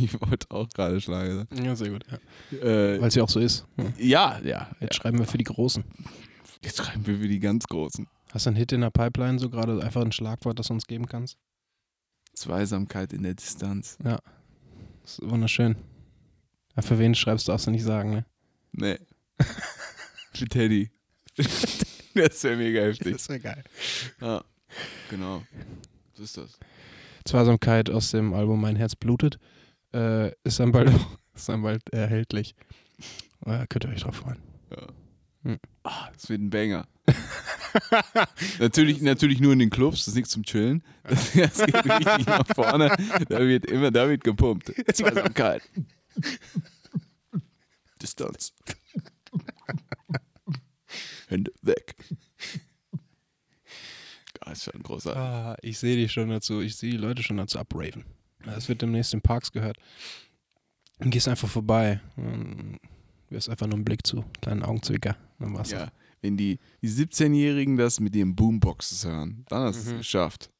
[0.00, 1.64] Ich wollte auch gerade Schlager sagen.
[1.64, 2.04] Ja, sehr gut.
[2.10, 2.58] Ja.
[2.58, 3.66] Äh, Weil es ja auch so ist.
[3.98, 4.38] Ja.
[4.38, 4.70] ja, ja.
[4.80, 5.84] Jetzt schreiben wir für die Großen.
[6.66, 8.08] Jetzt schreiben wir für die ganz Großen.
[8.32, 10.88] Hast du einen Hit in der Pipeline, so gerade einfach ein Schlagwort, das du uns
[10.88, 11.38] geben kannst?
[12.34, 13.96] Zweisamkeit in der Distanz.
[14.02, 14.20] Das
[15.04, 15.76] ist wunderschön.
[16.74, 18.26] Ja, für wen schreibst du, darfst du nicht sagen, ne?
[18.72, 18.98] Nee.
[20.34, 20.90] für Teddy.
[21.36, 23.28] das wäre mega heftig.
[23.28, 23.64] wäre geil.
[24.20, 24.44] Ja,
[25.08, 25.44] genau.
[26.14, 26.58] So ist das.
[27.24, 29.38] Zweisamkeit aus dem Album Mein Herz blutet
[29.94, 30.92] äh, ist dann bald,
[31.32, 32.56] ist dann bald erhältlich.
[33.44, 34.42] Äh, könnt ihr euch drauf freuen.
[34.72, 34.88] Ja.
[35.46, 35.60] Hm.
[35.84, 36.88] Ah, das wird ein Banger.
[38.58, 40.82] natürlich, natürlich nur in den Clubs, das ist nichts zum Chillen.
[41.04, 42.88] Das, das geht richtig nach vorne.
[43.28, 44.72] Da wird immer, da wird gepumpt.
[44.92, 45.62] Zweisamkeit.
[48.02, 48.54] Distanz.
[51.28, 51.94] Hände weg.
[54.44, 55.22] Ja, ist schon großartig.
[55.22, 58.04] Ah, ich sehe dich schon dazu, ich sehe die Leute schon dazu abraven.
[58.56, 59.76] Es wird demnächst in Parks gehört.
[60.98, 62.00] Und gehst einfach vorbei.
[62.16, 62.80] Und
[63.30, 65.16] wirst einfach nur einen Blick zu, kleinen Augenzwicker.
[65.38, 65.90] Dann war's Ja,
[66.22, 69.98] wenn die, die 17-Jährigen das mit ihren Boomboxes hören, dann hast du es Mhm.
[69.98, 70.50] geschafft.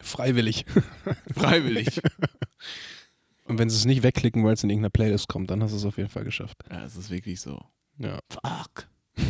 [0.00, 0.64] Freiwillig.
[1.34, 2.00] Freiwillig.
[3.44, 5.76] Und wenn sie es nicht wegklicken, weil es in irgendeiner Playlist kommt, dann hast du
[5.76, 6.62] es auf jeden Fall geschafft.
[6.70, 7.60] ja, es ist wirklich so.
[7.98, 8.18] Ja.
[8.30, 8.88] Fuck.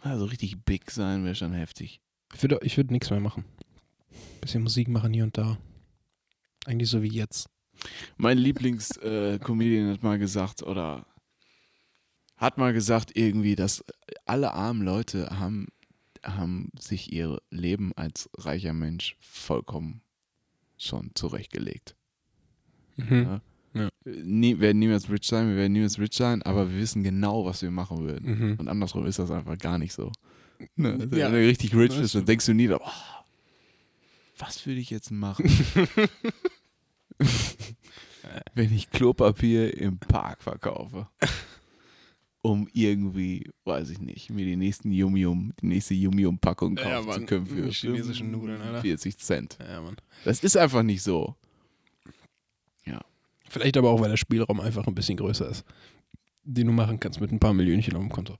[0.00, 2.00] Also richtig big sein wäre schon heftig.
[2.32, 3.44] Ich würde ich würd nichts mehr machen.
[4.40, 5.58] Bisschen Musik machen hier und da.
[6.66, 7.48] Eigentlich so wie jetzt.
[8.16, 11.04] Mein Lieblings-Comedian hat mal gesagt, oder
[12.38, 13.84] hat mal gesagt irgendwie, dass
[14.24, 15.68] alle armen Leute haben,
[16.24, 20.00] haben sich ihr Leben als reicher Mensch vollkommen
[20.76, 21.96] schon zurechtgelegt.
[22.96, 23.22] Mhm.
[23.22, 23.40] Ja?
[23.74, 23.88] Ja.
[24.04, 27.60] Nie, werden niemals rich sein, wir werden niemals rich sein, aber wir wissen genau, was
[27.62, 28.38] wir machen würden.
[28.38, 28.56] Mhm.
[28.58, 30.10] Und andersrum ist das einfach gar nicht so.
[30.76, 30.92] Ne?
[31.00, 31.26] Also Ja.
[31.26, 32.80] Wenn du richtig rich bist, dann denkst du nie, oh,
[34.38, 35.50] was würde ich jetzt machen?
[38.54, 41.08] Wenn ich Klopapier im Park verkaufe.
[42.48, 47.06] Um irgendwie, weiß ich nicht, mir die nächsten Yum-Yum, die nächste Yum-Yum-Packung kaufen Ja, zu
[47.08, 47.26] Mann.
[47.26, 48.80] können für chinesischen Nudeln, Alter.
[48.80, 49.58] 40 Cent.
[49.60, 49.96] Ja, Mann.
[50.24, 51.34] Das ist einfach nicht so.
[53.50, 55.64] Vielleicht aber auch, weil der Spielraum einfach ein bisschen größer ist.
[56.44, 58.36] Den du machen kannst mit ein paar Millionchen auf dem Konto.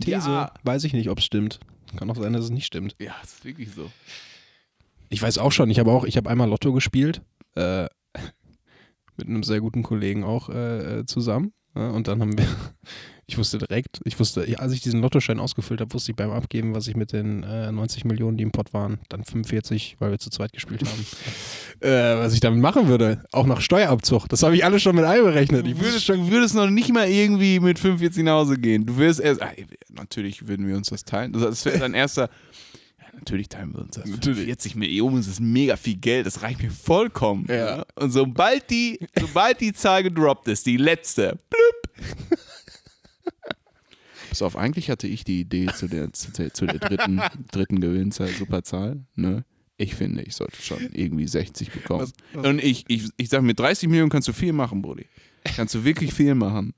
[0.00, 0.54] These, Ja.
[0.62, 1.58] weiß ich nicht, ob es stimmt.
[1.96, 2.94] Kann auch sein, dass es nicht stimmt.
[3.00, 3.90] Ja, das ist wirklich so.
[5.08, 7.22] Ich weiß auch schon, ich habe auch, ich habe einmal Lotto gespielt.
[7.56, 7.88] Äh,
[9.16, 11.52] mit einem sehr guten Kollegen auch äh, äh, zusammen.
[11.74, 12.46] Ja, und dann haben wir,
[13.26, 16.74] ich wusste direkt, ich wusste, als ich diesen Lottoschein ausgefüllt habe, wusste ich beim Abgeben,
[16.74, 20.18] was ich mit den äh, 90 Millionen, die im Pot waren, dann 45, weil wir
[20.18, 21.06] zu zweit gespielt haben,
[21.80, 23.24] äh, was ich damit machen würde.
[23.32, 24.28] Auch nach Steuerabzug.
[24.28, 25.66] Das habe ich alles schon mit einberechnet.
[25.66, 28.84] Ich würdest, schon, du würdest noch nicht mal irgendwie mit 45 nach Hause gehen.
[28.84, 29.52] Du wirst erst, ah,
[29.88, 31.32] natürlich würden wir uns das teilen.
[31.32, 32.28] Das wäre dein erster,
[33.14, 34.06] natürlich teilen wir uns das.
[34.06, 34.44] Natürlich.
[34.46, 37.46] 40 Millionen, das ist mega viel Geld, das reicht mir vollkommen.
[37.48, 37.84] Ja.
[37.96, 42.40] Und sobald die, sobald die Zahl gedroppt ist, die letzte, blüpp.
[44.28, 47.20] Pass auf, eigentlich hatte ich die Idee zu der, zu der, zu der dritten,
[47.50, 49.04] dritten Gewinnzahl, Superzahl.
[49.14, 49.44] Ne?
[49.76, 52.00] Ich finde, ich sollte schon irgendwie 60 bekommen.
[52.02, 55.04] Was- was- Und ich, ich, ich sage, mit 30 Millionen kannst du viel machen, Brudi.
[55.56, 56.72] Kannst du wirklich viel machen.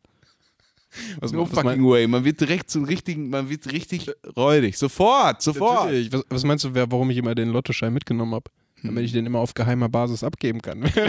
[1.20, 2.06] Was, No fucking way.
[2.06, 4.76] Man wird direkt zum richtigen, man wird richtig räudig.
[4.78, 5.90] Sofort, sofort.
[6.12, 8.50] Was, was meinst du, wer, warum ich immer den Lottoschein mitgenommen habe?
[8.82, 10.82] Damit ich den immer auf geheimer Basis abgeben kann.
[10.82, 11.00] Ist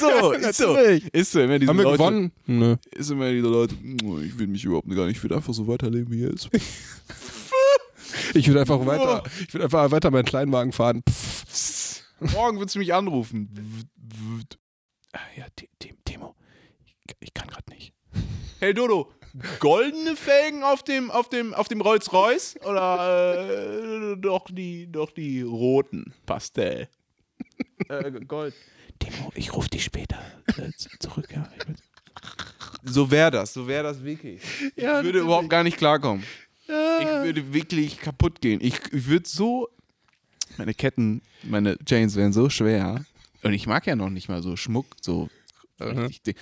[0.00, 0.76] so, ist so.
[0.76, 2.32] Ist so, immer diese Haben wir Leute, gewonnen?
[2.46, 2.76] Nö.
[2.94, 3.74] Ist immer diese Leute,
[4.04, 6.50] "Oh, ich will mich überhaupt gar nicht, ich will einfach so weiterleben wie jetzt.
[8.34, 11.02] Ich würde einfach weiter, ich würde einfach weiter meinen Kleinwagen fahren.
[12.32, 13.48] Morgen wird sie mich anrufen.
[15.36, 16.34] Ja, Ti- Ti- Timo,
[17.20, 17.92] ich kann gerade nicht.
[18.60, 19.10] Hey Dodo,
[19.60, 25.42] goldene Felgen auf dem, auf dem, auf dem Rolls-Royce oder äh, doch, die, doch die
[25.42, 26.88] roten Pastell?
[27.88, 28.54] äh, Gold.
[28.98, 30.18] Timo, ich rufe dich später
[30.56, 31.48] äh, zurück, ja.
[31.58, 34.42] Ich So wäre das, so wäre das wirklich.
[34.76, 36.24] Ich Ja, würde überhaupt gar nicht klarkommen.
[36.66, 36.70] Ich
[37.24, 38.60] würde wirklich kaputt gehen.
[38.62, 39.68] Ich, ich würde so.
[40.56, 43.04] Meine Ketten, meine Chains wären so schwer.
[43.42, 45.28] Und ich mag ja noch nicht mal so Schmuck, so.
[45.80, 46.36] richtig dick.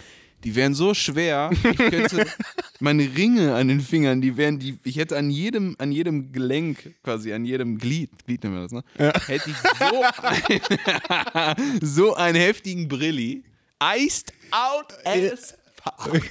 [0.45, 2.27] Die wären so schwer, ich könnte
[2.81, 6.95] meine Ringe an den Fingern, die wären, die, ich hätte an jedem, an jedem Gelenk,
[7.05, 8.83] quasi an jedem Glied, Glied nennen wir das, ne?
[9.27, 13.45] Hätte ich so, ein, so einen heftigen Brilli.
[13.81, 16.23] Iced out as fuck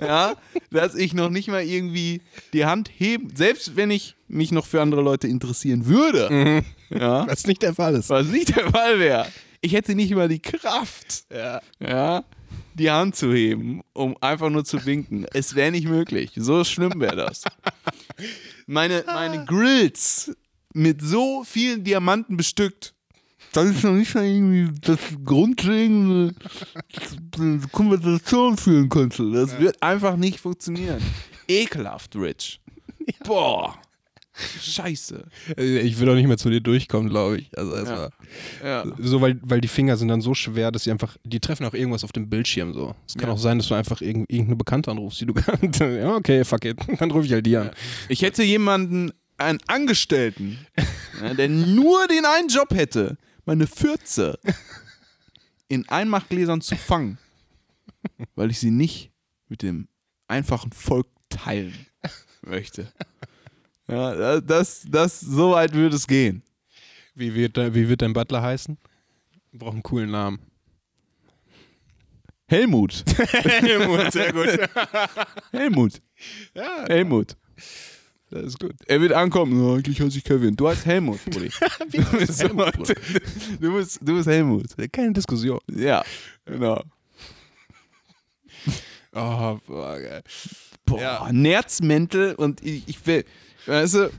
[0.00, 0.34] ja,
[0.70, 4.80] dass ich noch nicht mal irgendwie die Hand heben, selbst wenn ich mich noch für
[4.80, 8.08] andere Leute interessieren würde, ja, Was nicht der Fall ist.
[8.10, 9.26] was nicht der Fall wäre.
[9.60, 11.60] Ich hätte nicht mal die Kraft, Ja.
[11.80, 12.24] ja,
[12.80, 15.26] die Hand zu heben, um einfach nur zu winken.
[15.32, 16.32] Es wäre nicht möglich.
[16.34, 17.44] So schlimm wäre das.
[18.66, 20.34] Meine, meine Grills
[20.72, 22.94] mit so vielen Diamanten bestückt.
[23.52, 26.34] Das ist noch nicht mal irgendwie das grundlegende
[27.72, 29.30] Konversation führen könnte.
[29.32, 31.02] Das wird einfach nicht funktionieren.
[31.48, 32.60] Ekelhaft, Rich.
[33.24, 33.76] Boah.
[34.62, 35.26] Scheiße.
[35.56, 37.56] Ich will auch nicht mehr zu dir durchkommen, glaube ich.
[37.58, 38.10] Also erstmal.
[38.62, 38.84] Ja.
[38.98, 41.74] So, weil, weil die Finger sind dann so schwer, dass sie einfach, die treffen auch
[41.74, 42.94] irgendwas auf dem Bildschirm so.
[43.06, 43.34] Es kann Ja.
[43.34, 45.80] auch sein, dass du einfach irgend, irgendeine Bekannte anrufst, die du kannst.
[45.80, 46.78] Ja, okay, fuck it.
[46.98, 47.70] Dann rufe ich halt die an.
[48.08, 50.58] Ich hätte jemanden, einen Angestellten,
[51.22, 54.38] ja, der nur den einen Job hätte, meine Fürze
[55.68, 57.16] in Einmachgläsern zu fangen,
[58.34, 59.12] weil ich sie nicht
[59.48, 59.88] mit dem
[60.28, 61.74] einfachen Volk teilen
[62.42, 62.92] möchte.
[63.90, 66.42] Ja, das, das, so weit würde es gehen.
[67.14, 68.78] Wie wird, wie wird dein Butler heißen?
[69.50, 70.38] Wir brauchen einen coolen Namen.
[72.46, 73.04] Helmut.
[73.18, 74.58] Helmut, sehr gut.
[75.52, 76.02] Helmut.
[76.54, 77.36] Ja, Helmut.
[78.30, 78.74] das ist gut.
[78.86, 79.60] Er wird ankommen.
[79.60, 80.54] Ja, eigentlich heiße ich Kevin.
[80.56, 81.50] Du heißt Helmut, Brudi.
[81.90, 82.94] Du bist, Helmut, Bruder?
[83.60, 84.66] du bist, du bist Helmut.
[84.92, 85.60] Keine Diskussion.
[85.72, 86.04] Ja,
[86.44, 86.82] genau.
[89.14, 90.22] Oh, boah, geil.
[90.86, 91.28] Boah, Ja.
[91.32, 93.24] Nerzmäntel und ich, ich will,
[93.66, 94.10] weißt du,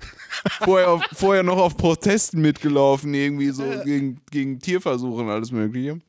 [0.62, 6.00] vorher, auf, vorher noch auf Protesten mitgelaufen, irgendwie so gegen, gegen Tierversuche und alles Mögliche.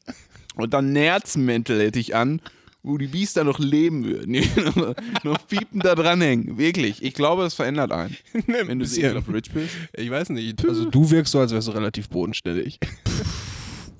[0.56, 2.40] Und dann Nerzmäntel hätte ich an,
[2.82, 4.32] wo die Biester noch leben würden.
[5.22, 6.58] Noch, piepend da dranhängen.
[6.58, 7.00] Wirklich.
[7.02, 8.16] Ich glaube, das verändert einen.
[8.46, 9.70] Wenn du so auf Rich bist.
[9.96, 10.66] Ich weiß nicht.
[10.68, 12.80] Also du wirkst so, als wärst du relativ bodenständig.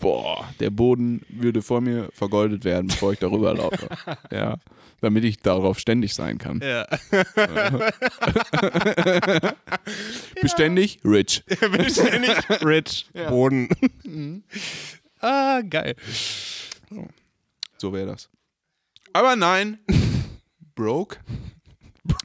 [0.02, 3.88] Boah, der Boden würde vor mir vergoldet werden, bevor ich darüber laufe.
[4.32, 4.56] Ja.
[5.00, 6.60] Damit ich darauf ständig sein kann.
[6.60, 6.86] Ja.
[10.40, 11.44] Beständig, rich.
[11.46, 13.06] Beständig rich.
[13.28, 13.68] Boden.
[15.20, 15.94] ah, geil.
[17.78, 18.28] So wäre das.
[19.12, 19.78] Aber nein,
[20.74, 21.18] broke.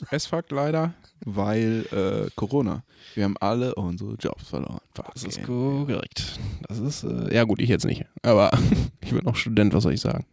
[0.09, 0.93] Es fuck leider,
[1.25, 2.83] weil äh, Corona.
[3.13, 4.79] Wir haben alle unsere Jobs verloren.
[4.93, 6.39] Das ist korrekt.
[6.67, 8.05] Das ist, äh, ja gut, ich jetzt nicht.
[8.23, 8.51] Aber
[9.01, 10.25] ich bin noch Student, was soll ich sagen?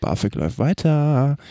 [0.00, 1.36] BAföG läuft weiter.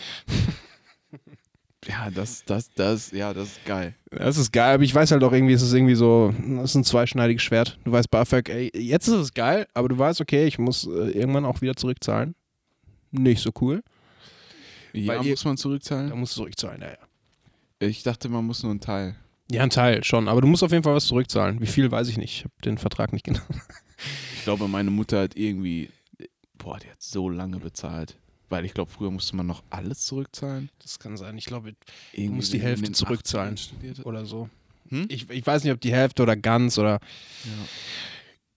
[1.88, 3.96] Ja, das, das, das, ja, das ist geil.
[4.10, 6.74] Das ist geil, aber ich weiß halt auch irgendwie, es ist irgendwie so, das ist
[6.76, 7.76] ein zweischneidiges Schwert.
[7.82, 11.10] Du weißt, BAföG, ey, jetzt ist es geil, aber du weißt, okay, ich muss äh,
[11.10, 12.36] irgendwann auch wieder zurückzahlen.
[13.10, 13.82] Nicht so cool.
[14.92, 16.16] Ja, Weil muss man Da zurückzahlen?
[16.16, 16.98] musst du zurückzahlen, ja, ja.
[17.88, 19.16] Ich dachte, man muss nur einen Teil.
[19.50, 21.60] Ja, ein Teil schon, aber du musst auf jeden Fall was zurückzahlen.
[21.60, 22.38] Wie viel, weiß ich nicht.
[22.38, 23.44] Ich habe den Vertrag nicht genannt.
[24.36, 25.90] Ich glaube, meine Mutter hat irgendwie,
[26.58, 28.18] boah, die hat so lange bezahlt.
[28.48, 30.70] Weil ich glaube, früher musste man noch alles zurückzahlen.
[30.80, 31.38] Das kann sein.
[31.38, 31.74] Ich glaube,
[32.12, 33.56] Irgendwie musst die Hälfte zurückzahlen.
[33.56, 34.06] 80ern studiert hat.
[34.06, 34.48] oder so.
[34.88, 35.06] Hm?
[35.08, 37.00] Ich, ich weiß nicht, ob die Hälfte oder ganz oder.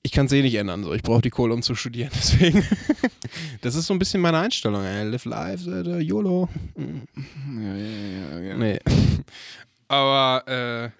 [0.06, 0.84] Ich kann es eh nicht ändern.
[0.84, 0.94] So.
[0.94, 2.12] Ich brauche die Kohle, um zu studieren.
[2.15, 2.63] Deswegen.
[3.62, 4.84] das ist so ein bisschen meine Einstellung.
[4.84, 5.04] Ey.
[5.04, 6.48] Live life, äh, YOLO.
[6.78, 8.56] Ja, ja, ja, ja.
[8.56, 8.80] Nee.
[9.88, 10.91] Aber äh,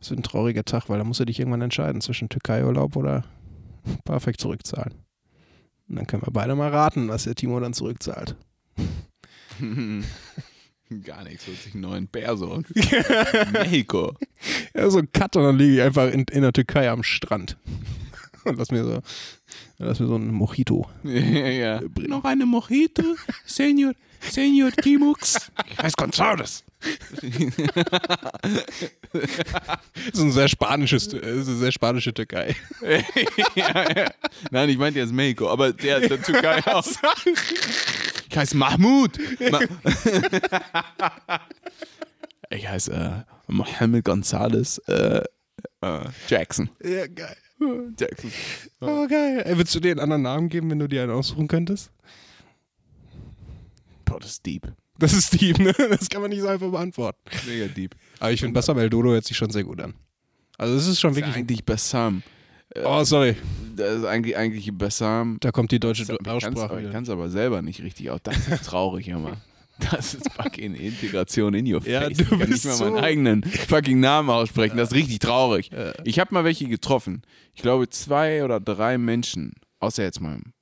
[0.00, 3.24] es wird ein trauriger Tag, weil da musst du dich irgendwann entscheiden zwischen Türkei-Urlaub oder
[4.04, 4.94] BAföG zurückzahlen.
[5.88, 8.36] Und dann können wir beide mal raten, was der Timo dann zurückzahlt.
[11.02, 12.62] Gar nichts, hört sich einen neuen Perso.
[13.52, 14.16] Mexiko.
[14.72, 17.56] Ja, so ein Cut und dann liege ich einfach in, in der Türkei am Strand.
[18.56, 19.00] Lass mir so,
[19.78, 20.88] lass mir so ein Mojito.
[21.04, 21.80] ja, ja.
[22.08, 23.02] Noch eine Mojito,
[23.44, 25.50] Senor, Senor Kimux.
[25.70, 26.64] Ich heiße Gonzales.
[27.20, 27.34] das
[30.12, 32.56] ist ein sehr spanisches, das ist eine sehr spanische Türkei.
[33.54, 34.10] ja, ja.
[34.50, 36.86] Nein, ich meinte jetzt Mexiko, aber der, der Türkei auch.
[38.30, 39.18] Ich heiße Mahmoud.
[39.50, 39.60] Ma
[42.50, 45.22] ich heiße äh, Mohammed Gonzalez äh,
[45.82, 46.70] äh, Jackson.
[46.82, 47.36] Ja, geil.
[47.98, 48.30] Jackson.
[48.80, 49.42] Oh, geil.
[49.44, 51.90] Ey, würdest du dir einen anderen Namen geben, wenn du dir einen aussuchen könntest?
[54.04, 54.72] Boah, das ist deep.
[54.98, 55.72] Das ist Steve, ne?
[55.88, 57.18] Das kann man nicht so einfach beantworten.
[57.46, 57.94] Mega deep.
[58.18, 59.94] Aber ich finde, Bassam El Dodo hört sich schon sehr gut an.
[60.58, 61.36] Also, es ist schon Das ist wirklich.
[61.36, 62.22] eigentlich Bassam.
[62.84, 63.36] Oh, sorry.
[63.76, 65.38] Das ist eigentlich, eigentlich Bassam.
[65.40, 68.20] Da kommt die deutsche Aussprache Ich kann es aber selber nicht richtig aus.
[68.22, 69.38] Das ist traurig immer.
[69.90, 71.90] Das ist fucking Integration in your face.
[71.92, 74.76] Ja, ich du kann nicht mal so- meinen eigenen fucking Namen aussprechen.
[74.76, 75.70] Das ist richtig traurig.
[76.04, 77.22] Ich habe mal welche getroffen.
[77.54, 80.52] Ich glaube zwei oder drei Menschen, außer jetzt mein,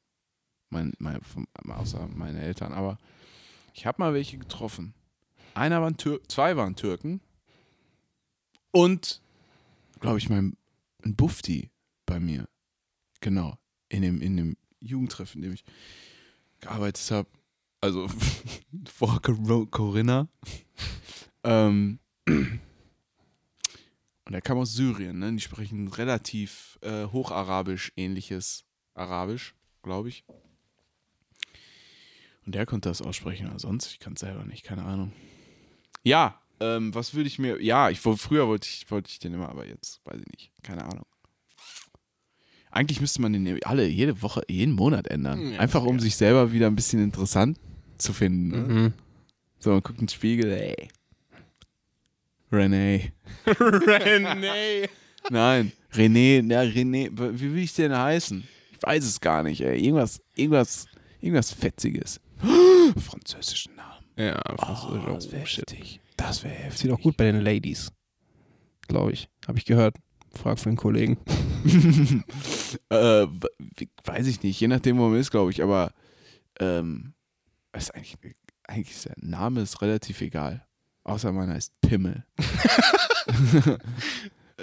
[0.70, 1.20] mein, mein
[1.68, 2.98] außer meine Eltern, aber
[3.74, 4.94] ich habe mal welche getroffen.
[5.54, 7.20] Einer war ein Tür zwei waren Türken
[8.70, 9.20] und
[10.00, 10.56] glaube ich mein
[11.04, 11.70] ein Bufti
[12.06, 12.48] bei mir.
[13.20, 13.56] Genau,
[13.88, 15.64] in dem in dem Jugendtreff, in dem ich
[16.60, 17.28] gearbeitet habe.
[17.80, 18.08] Also
[18.92, 20.28] vor Cor- Corinna.
[21.44, 22.60] ähm, und
[24.34, 25.32] er kam aus Syrien, ne?
[25.32, 28.64] Die sprechen relativ äh, hocharabisch ähnliches
[28.94, 30.24] Arabisch, glaube ich.
[32.44, 35.12] Und der konnte das aussprechen, aber sonst, ich kann es selber nicht, keine Ahnung.
[36.02, 37.62] Ja, ähm, was würde ich mir.
[37.62, 40.52] Ja, ich früher wollte ich, wollte ich den immer, aber jetzt weiß ich nicht.
[40.62, 41.06] Keine Ahnung.
[42.70, 45.52] Eigentlich müsste man den alle jede Woche, jeden Monat ändern.
[45.52, 46.02] Ja, Einfach um ja.
[46.02, 47.58] sich selber wieder ein bisschen interessant
[47.98, 48.48] zu finden.
[48.48, 48.56] Ne?
[48.56, 48.92] Mhm.
[49.58, 50.88] So, man guckt in den Spiegel, ey.
[52.50, 53.12] René.
[53.46, 54.88] René.
[55.30, 58.44] Nein, René, na René, wie will ich denn heißen?
[58.72, 59.78] Ich weiß es gar nicht, ey.
[59.84, 60.86] Irgendwas, irgendwas,
[61.20, 62.20] irgendwas Fetziges.
[62.96, 64.04] Französischen Namen.
[64.16, 66.00] Ja, Oh, französischer das wäre oh, heftig.
[66.16, 66.80] Das wäre heftig.
[66.80, 67.92] Sieht auch gut bei den Ladies.
[68.86, 69.28] Glaube ich.
[69.46, 69.96] Habe ich gehört.
[70.34, 71.18] Frag für einen Kollegen.
[72.90, 73.26] äh,
[74.04, 75.92] weiß ich nicht, je nachdem, wo man ist, glaube ich, aber
[76.60, 77.14] ähm,
[77.78, 78.16] ist eigentlich,
[78.66, 80.64] eigentlich ist der Name ist relativ egal.
[81.04, 82.24] Außer meiner heißt Pimmel.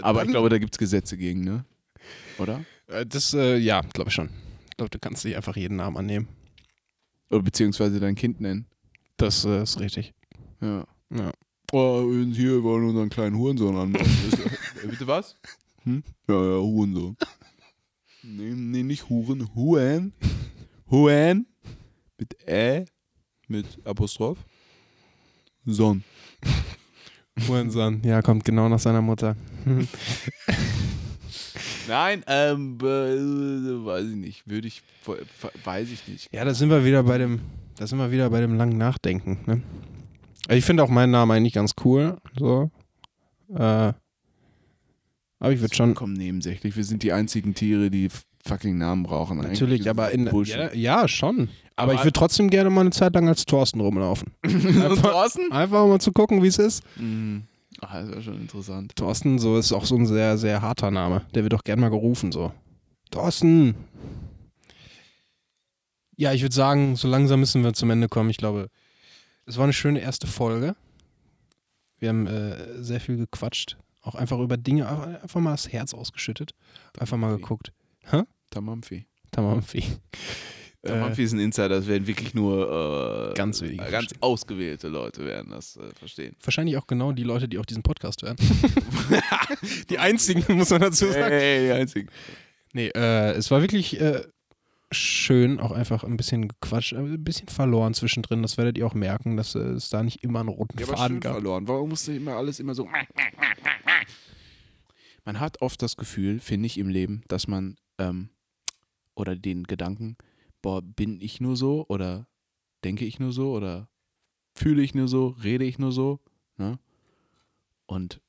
[0.01, 1.65] aber ich glaube, da gibt es Gesetze gegen, ne?
[2.37, 2.63] Oder?
[2.87, 4.29] Äh, Das, äh, ja, glaube ich schon.
[4.69, 6.27] Ich glaube, du kannst nicht einfach jeden Namen annehmen.
[7.31, 8.65] Oder beziehungsweise dein Kind nennen.
[9.17, 10.13] Das äh, ist richtig.
[10.61, 10.85] Ja.
[11.09, 11.31] Ja.
[11.71, 14.05] Oh, hier wollen unseren kleinen Hurensohn anmachen.
[14.83, 15.35] Äh, Bitte was?
[15.83, 16.03] Hm?
[16.27, 17.15] Ja, ja, Hurensohn.
[18.21, 19.49] Nee, nee, nicht Huren.
[19.55, 20.13] Huren.
[20.91, 21.47] Huren.
[22.19, 22.85] Mit Ä.
[23.47, 24.39] Mit Apostroph.
[25.65, 26.03] Son.
[27.47, 28.01] Hurensohn.
[28.03, 29.35] Ja, kommt genau nach seiner Mutter.
[31.87, 34.49] Nein, ähm, äh, weiß ich nicht.
[34.49, 34.81] Würde ich,
[35.63, 36.33] weiß ich nicht.
[36.33, 37.41] Ja, da sind wir wieder bei dem,
[37.77, 39.39] da sind wir wieder bei dem langen Nachdenken.
[39.45, 39.61] Ne?
[40.49, 42.17] Ich finde auch meinen Namen eigentlich ganz cool.
[42.37, 42.71] So.
[43.53, 43.93] Äh,
[45.39, 45.89] aber ich würde schon.
[45.89, 46.75] Vollkommen nebensächlich.
[46.75, 48.09] Wir sind die einzigen Tiere, die
[48.47, 49.39] fucking Namen brauchen.
[49.39, 50.25] Eigentlich Natürlich, aber in.
[50.25, 50.55] Bullshit.
[50.55, 51.49] Ja, ja, schon.
[51.77, 54.33] Aber, Aber- ich würde trotzdem gerne mal eine Zeit lang als Thorsten rumlaufen.
[54.43, 55.51] Und draußen?
[55.51, 56.83] Einfach um mal zu gucken, wie es ist.
[56.97, 57.43] Mhm.
[57.81, 58.95] Ach, das wäre schon interessant.
[58.95, 61.23] Thorsten, so ist auch so ein sehr, sehr harter Name.
[61.33, 62.53] Der wird auch gern mal gerufen, so.
[63.11, 63.75] Thorsten!
[66.17, 68.29] Ja, ich würde sagen, so langsam müssen wir zum Ende kommen.
[68.29, 68.69] Ich glaube,
[69.45, 70.75] es war eine schöne erste Folge.
[71.99, 73.77] Wir haben äh, sehr viel gequatscht.
[74.01, 74.87] Auch einfach über Dinge,
[75.21, 76.51] einfach mal das Herz ausgeschüttet.
[76.97, 77.73] Einfach mal geguckt.
[79.31, 79.83] Tamamphi.
[80.85, 81.01] Tamamphi.
[81.03, 84.17] Tamamphi ist ein Insider, das werden wirklich nur äh, Ganz wenige ganz verstehen.
[84.21, 86.35] ausgewählte Leute werden das äh, verstehen.
[86.43, 88.35] Wahrscheinlich auch genau die Leute, die auch diesen Podcast hören.
[89.89, 91.23] die einzigen, muss man dazu sagen.
[91.33, 92.09] Hey, die einzigen.
[92.73, 94.21] Nee, äh, es war wirklich äh,
[94.91, 98.41] schön, auch einfach ein bisschen gequatscht, äh, ein bisschen verloren zwischendrin.
[98.41, 101.19] Das werdet ihr auch merken, dass äh, es da nicht immer einen roten Ja, Faden
[101.19, 101.33] gab.
[101.33, 101.67] verloren.
[101.67, 102.87] Warum musste immer alles immer so.
[105.23, 108.29] Man hat oft das Gefühl, finde ich, im Leben, dass man ähm,
[109.15, 110.17] oder den Gedanken,
[110.65, 112.27] boah, bin ich nur so oder
[112.83, 113.87] denke ich nur so oder
[114.55, 116.19] fühle ich nur so, rede ich nur so.
[116.57, 116.79] Ne?
[117.85, 118.19] Und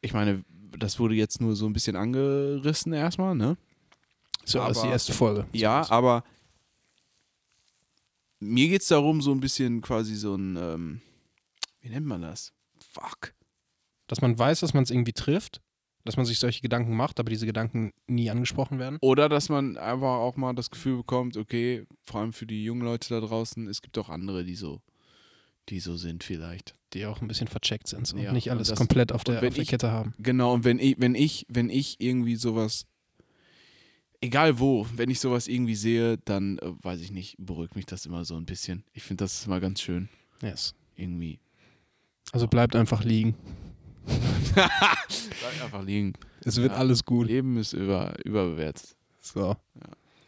[0.00, 0.42] ich meine,
[0.78, 3.58] das wurde jetzt nur so ein bisschen angerissen erstmal, ne?
[4.46, 5.46] So, das ist die aber- erste Folge.
[5.52, 6.24] Ja, aber
[8.40, 11.02] mir geht es darum, so ein bisschen quasi so ein, ähm,
[11.82, 12.54] wie nennt man das?
[12.90, 13.34] Fuck.
[14.06, 15.60] Dass man weiß, dass man es irgendwie trifft,
[16.04, 18.98] dass man sich solche Gedanken macht, aber diese Gedanken nie angesprochen werden.
[19.00, 22.82] Oder dass man einfach auch mal das Gefühl bekommt, okay, vor allem für die jungen
[22.82, 24.80] Leute da draußen, es gibt auch andere, die so,
[25.68, 26.74] die so sind vielleicht.
[26.92, 28.16] Die auch ein bisschen vercheckt sind so.
[28.18, 30.12] Ja, und nicht und alles das- komplett auf und der, auf der ich- Kette haben.
[30.18, 32.84] Genau, und wenn ich, wenn ich, wenn ich irgendwie sowas
[34.20, 38.06] egal wo, wenn ich sowas irgendwie sehe, dann äh, weiß ich nicht, beruhigt mich das
[38.06, 38.84] immer so ein bisschen.
[38.92, 40.08] Ich finde das ist immer ganz schön.
[40.42, 40.74] Yes.
[40.96, 41.40] Irgendwie.
[42.32, 43.34] Also bleibt einfach liegen.
[44.54, 46.12] Bleib einfach liegen.
[46.44, 46.78] Es wird Ja.
[46.78, 47.26] alles gut.
[47.28, 48.96] Leben ist über, überbewertet.
[49.20, 49.56] So.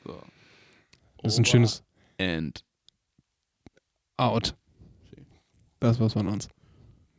[0.05, 0.23] So.
[1.23, 1.83] Das ist ein schönes
[2.19, 2.65] And.
[4.17, 4.55] Out.
[5.81, 6.49] Das war's von uns.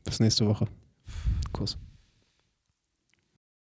[0.03, 0.67] Bis nächste Woche.
[1.51, 1.77] Kuss.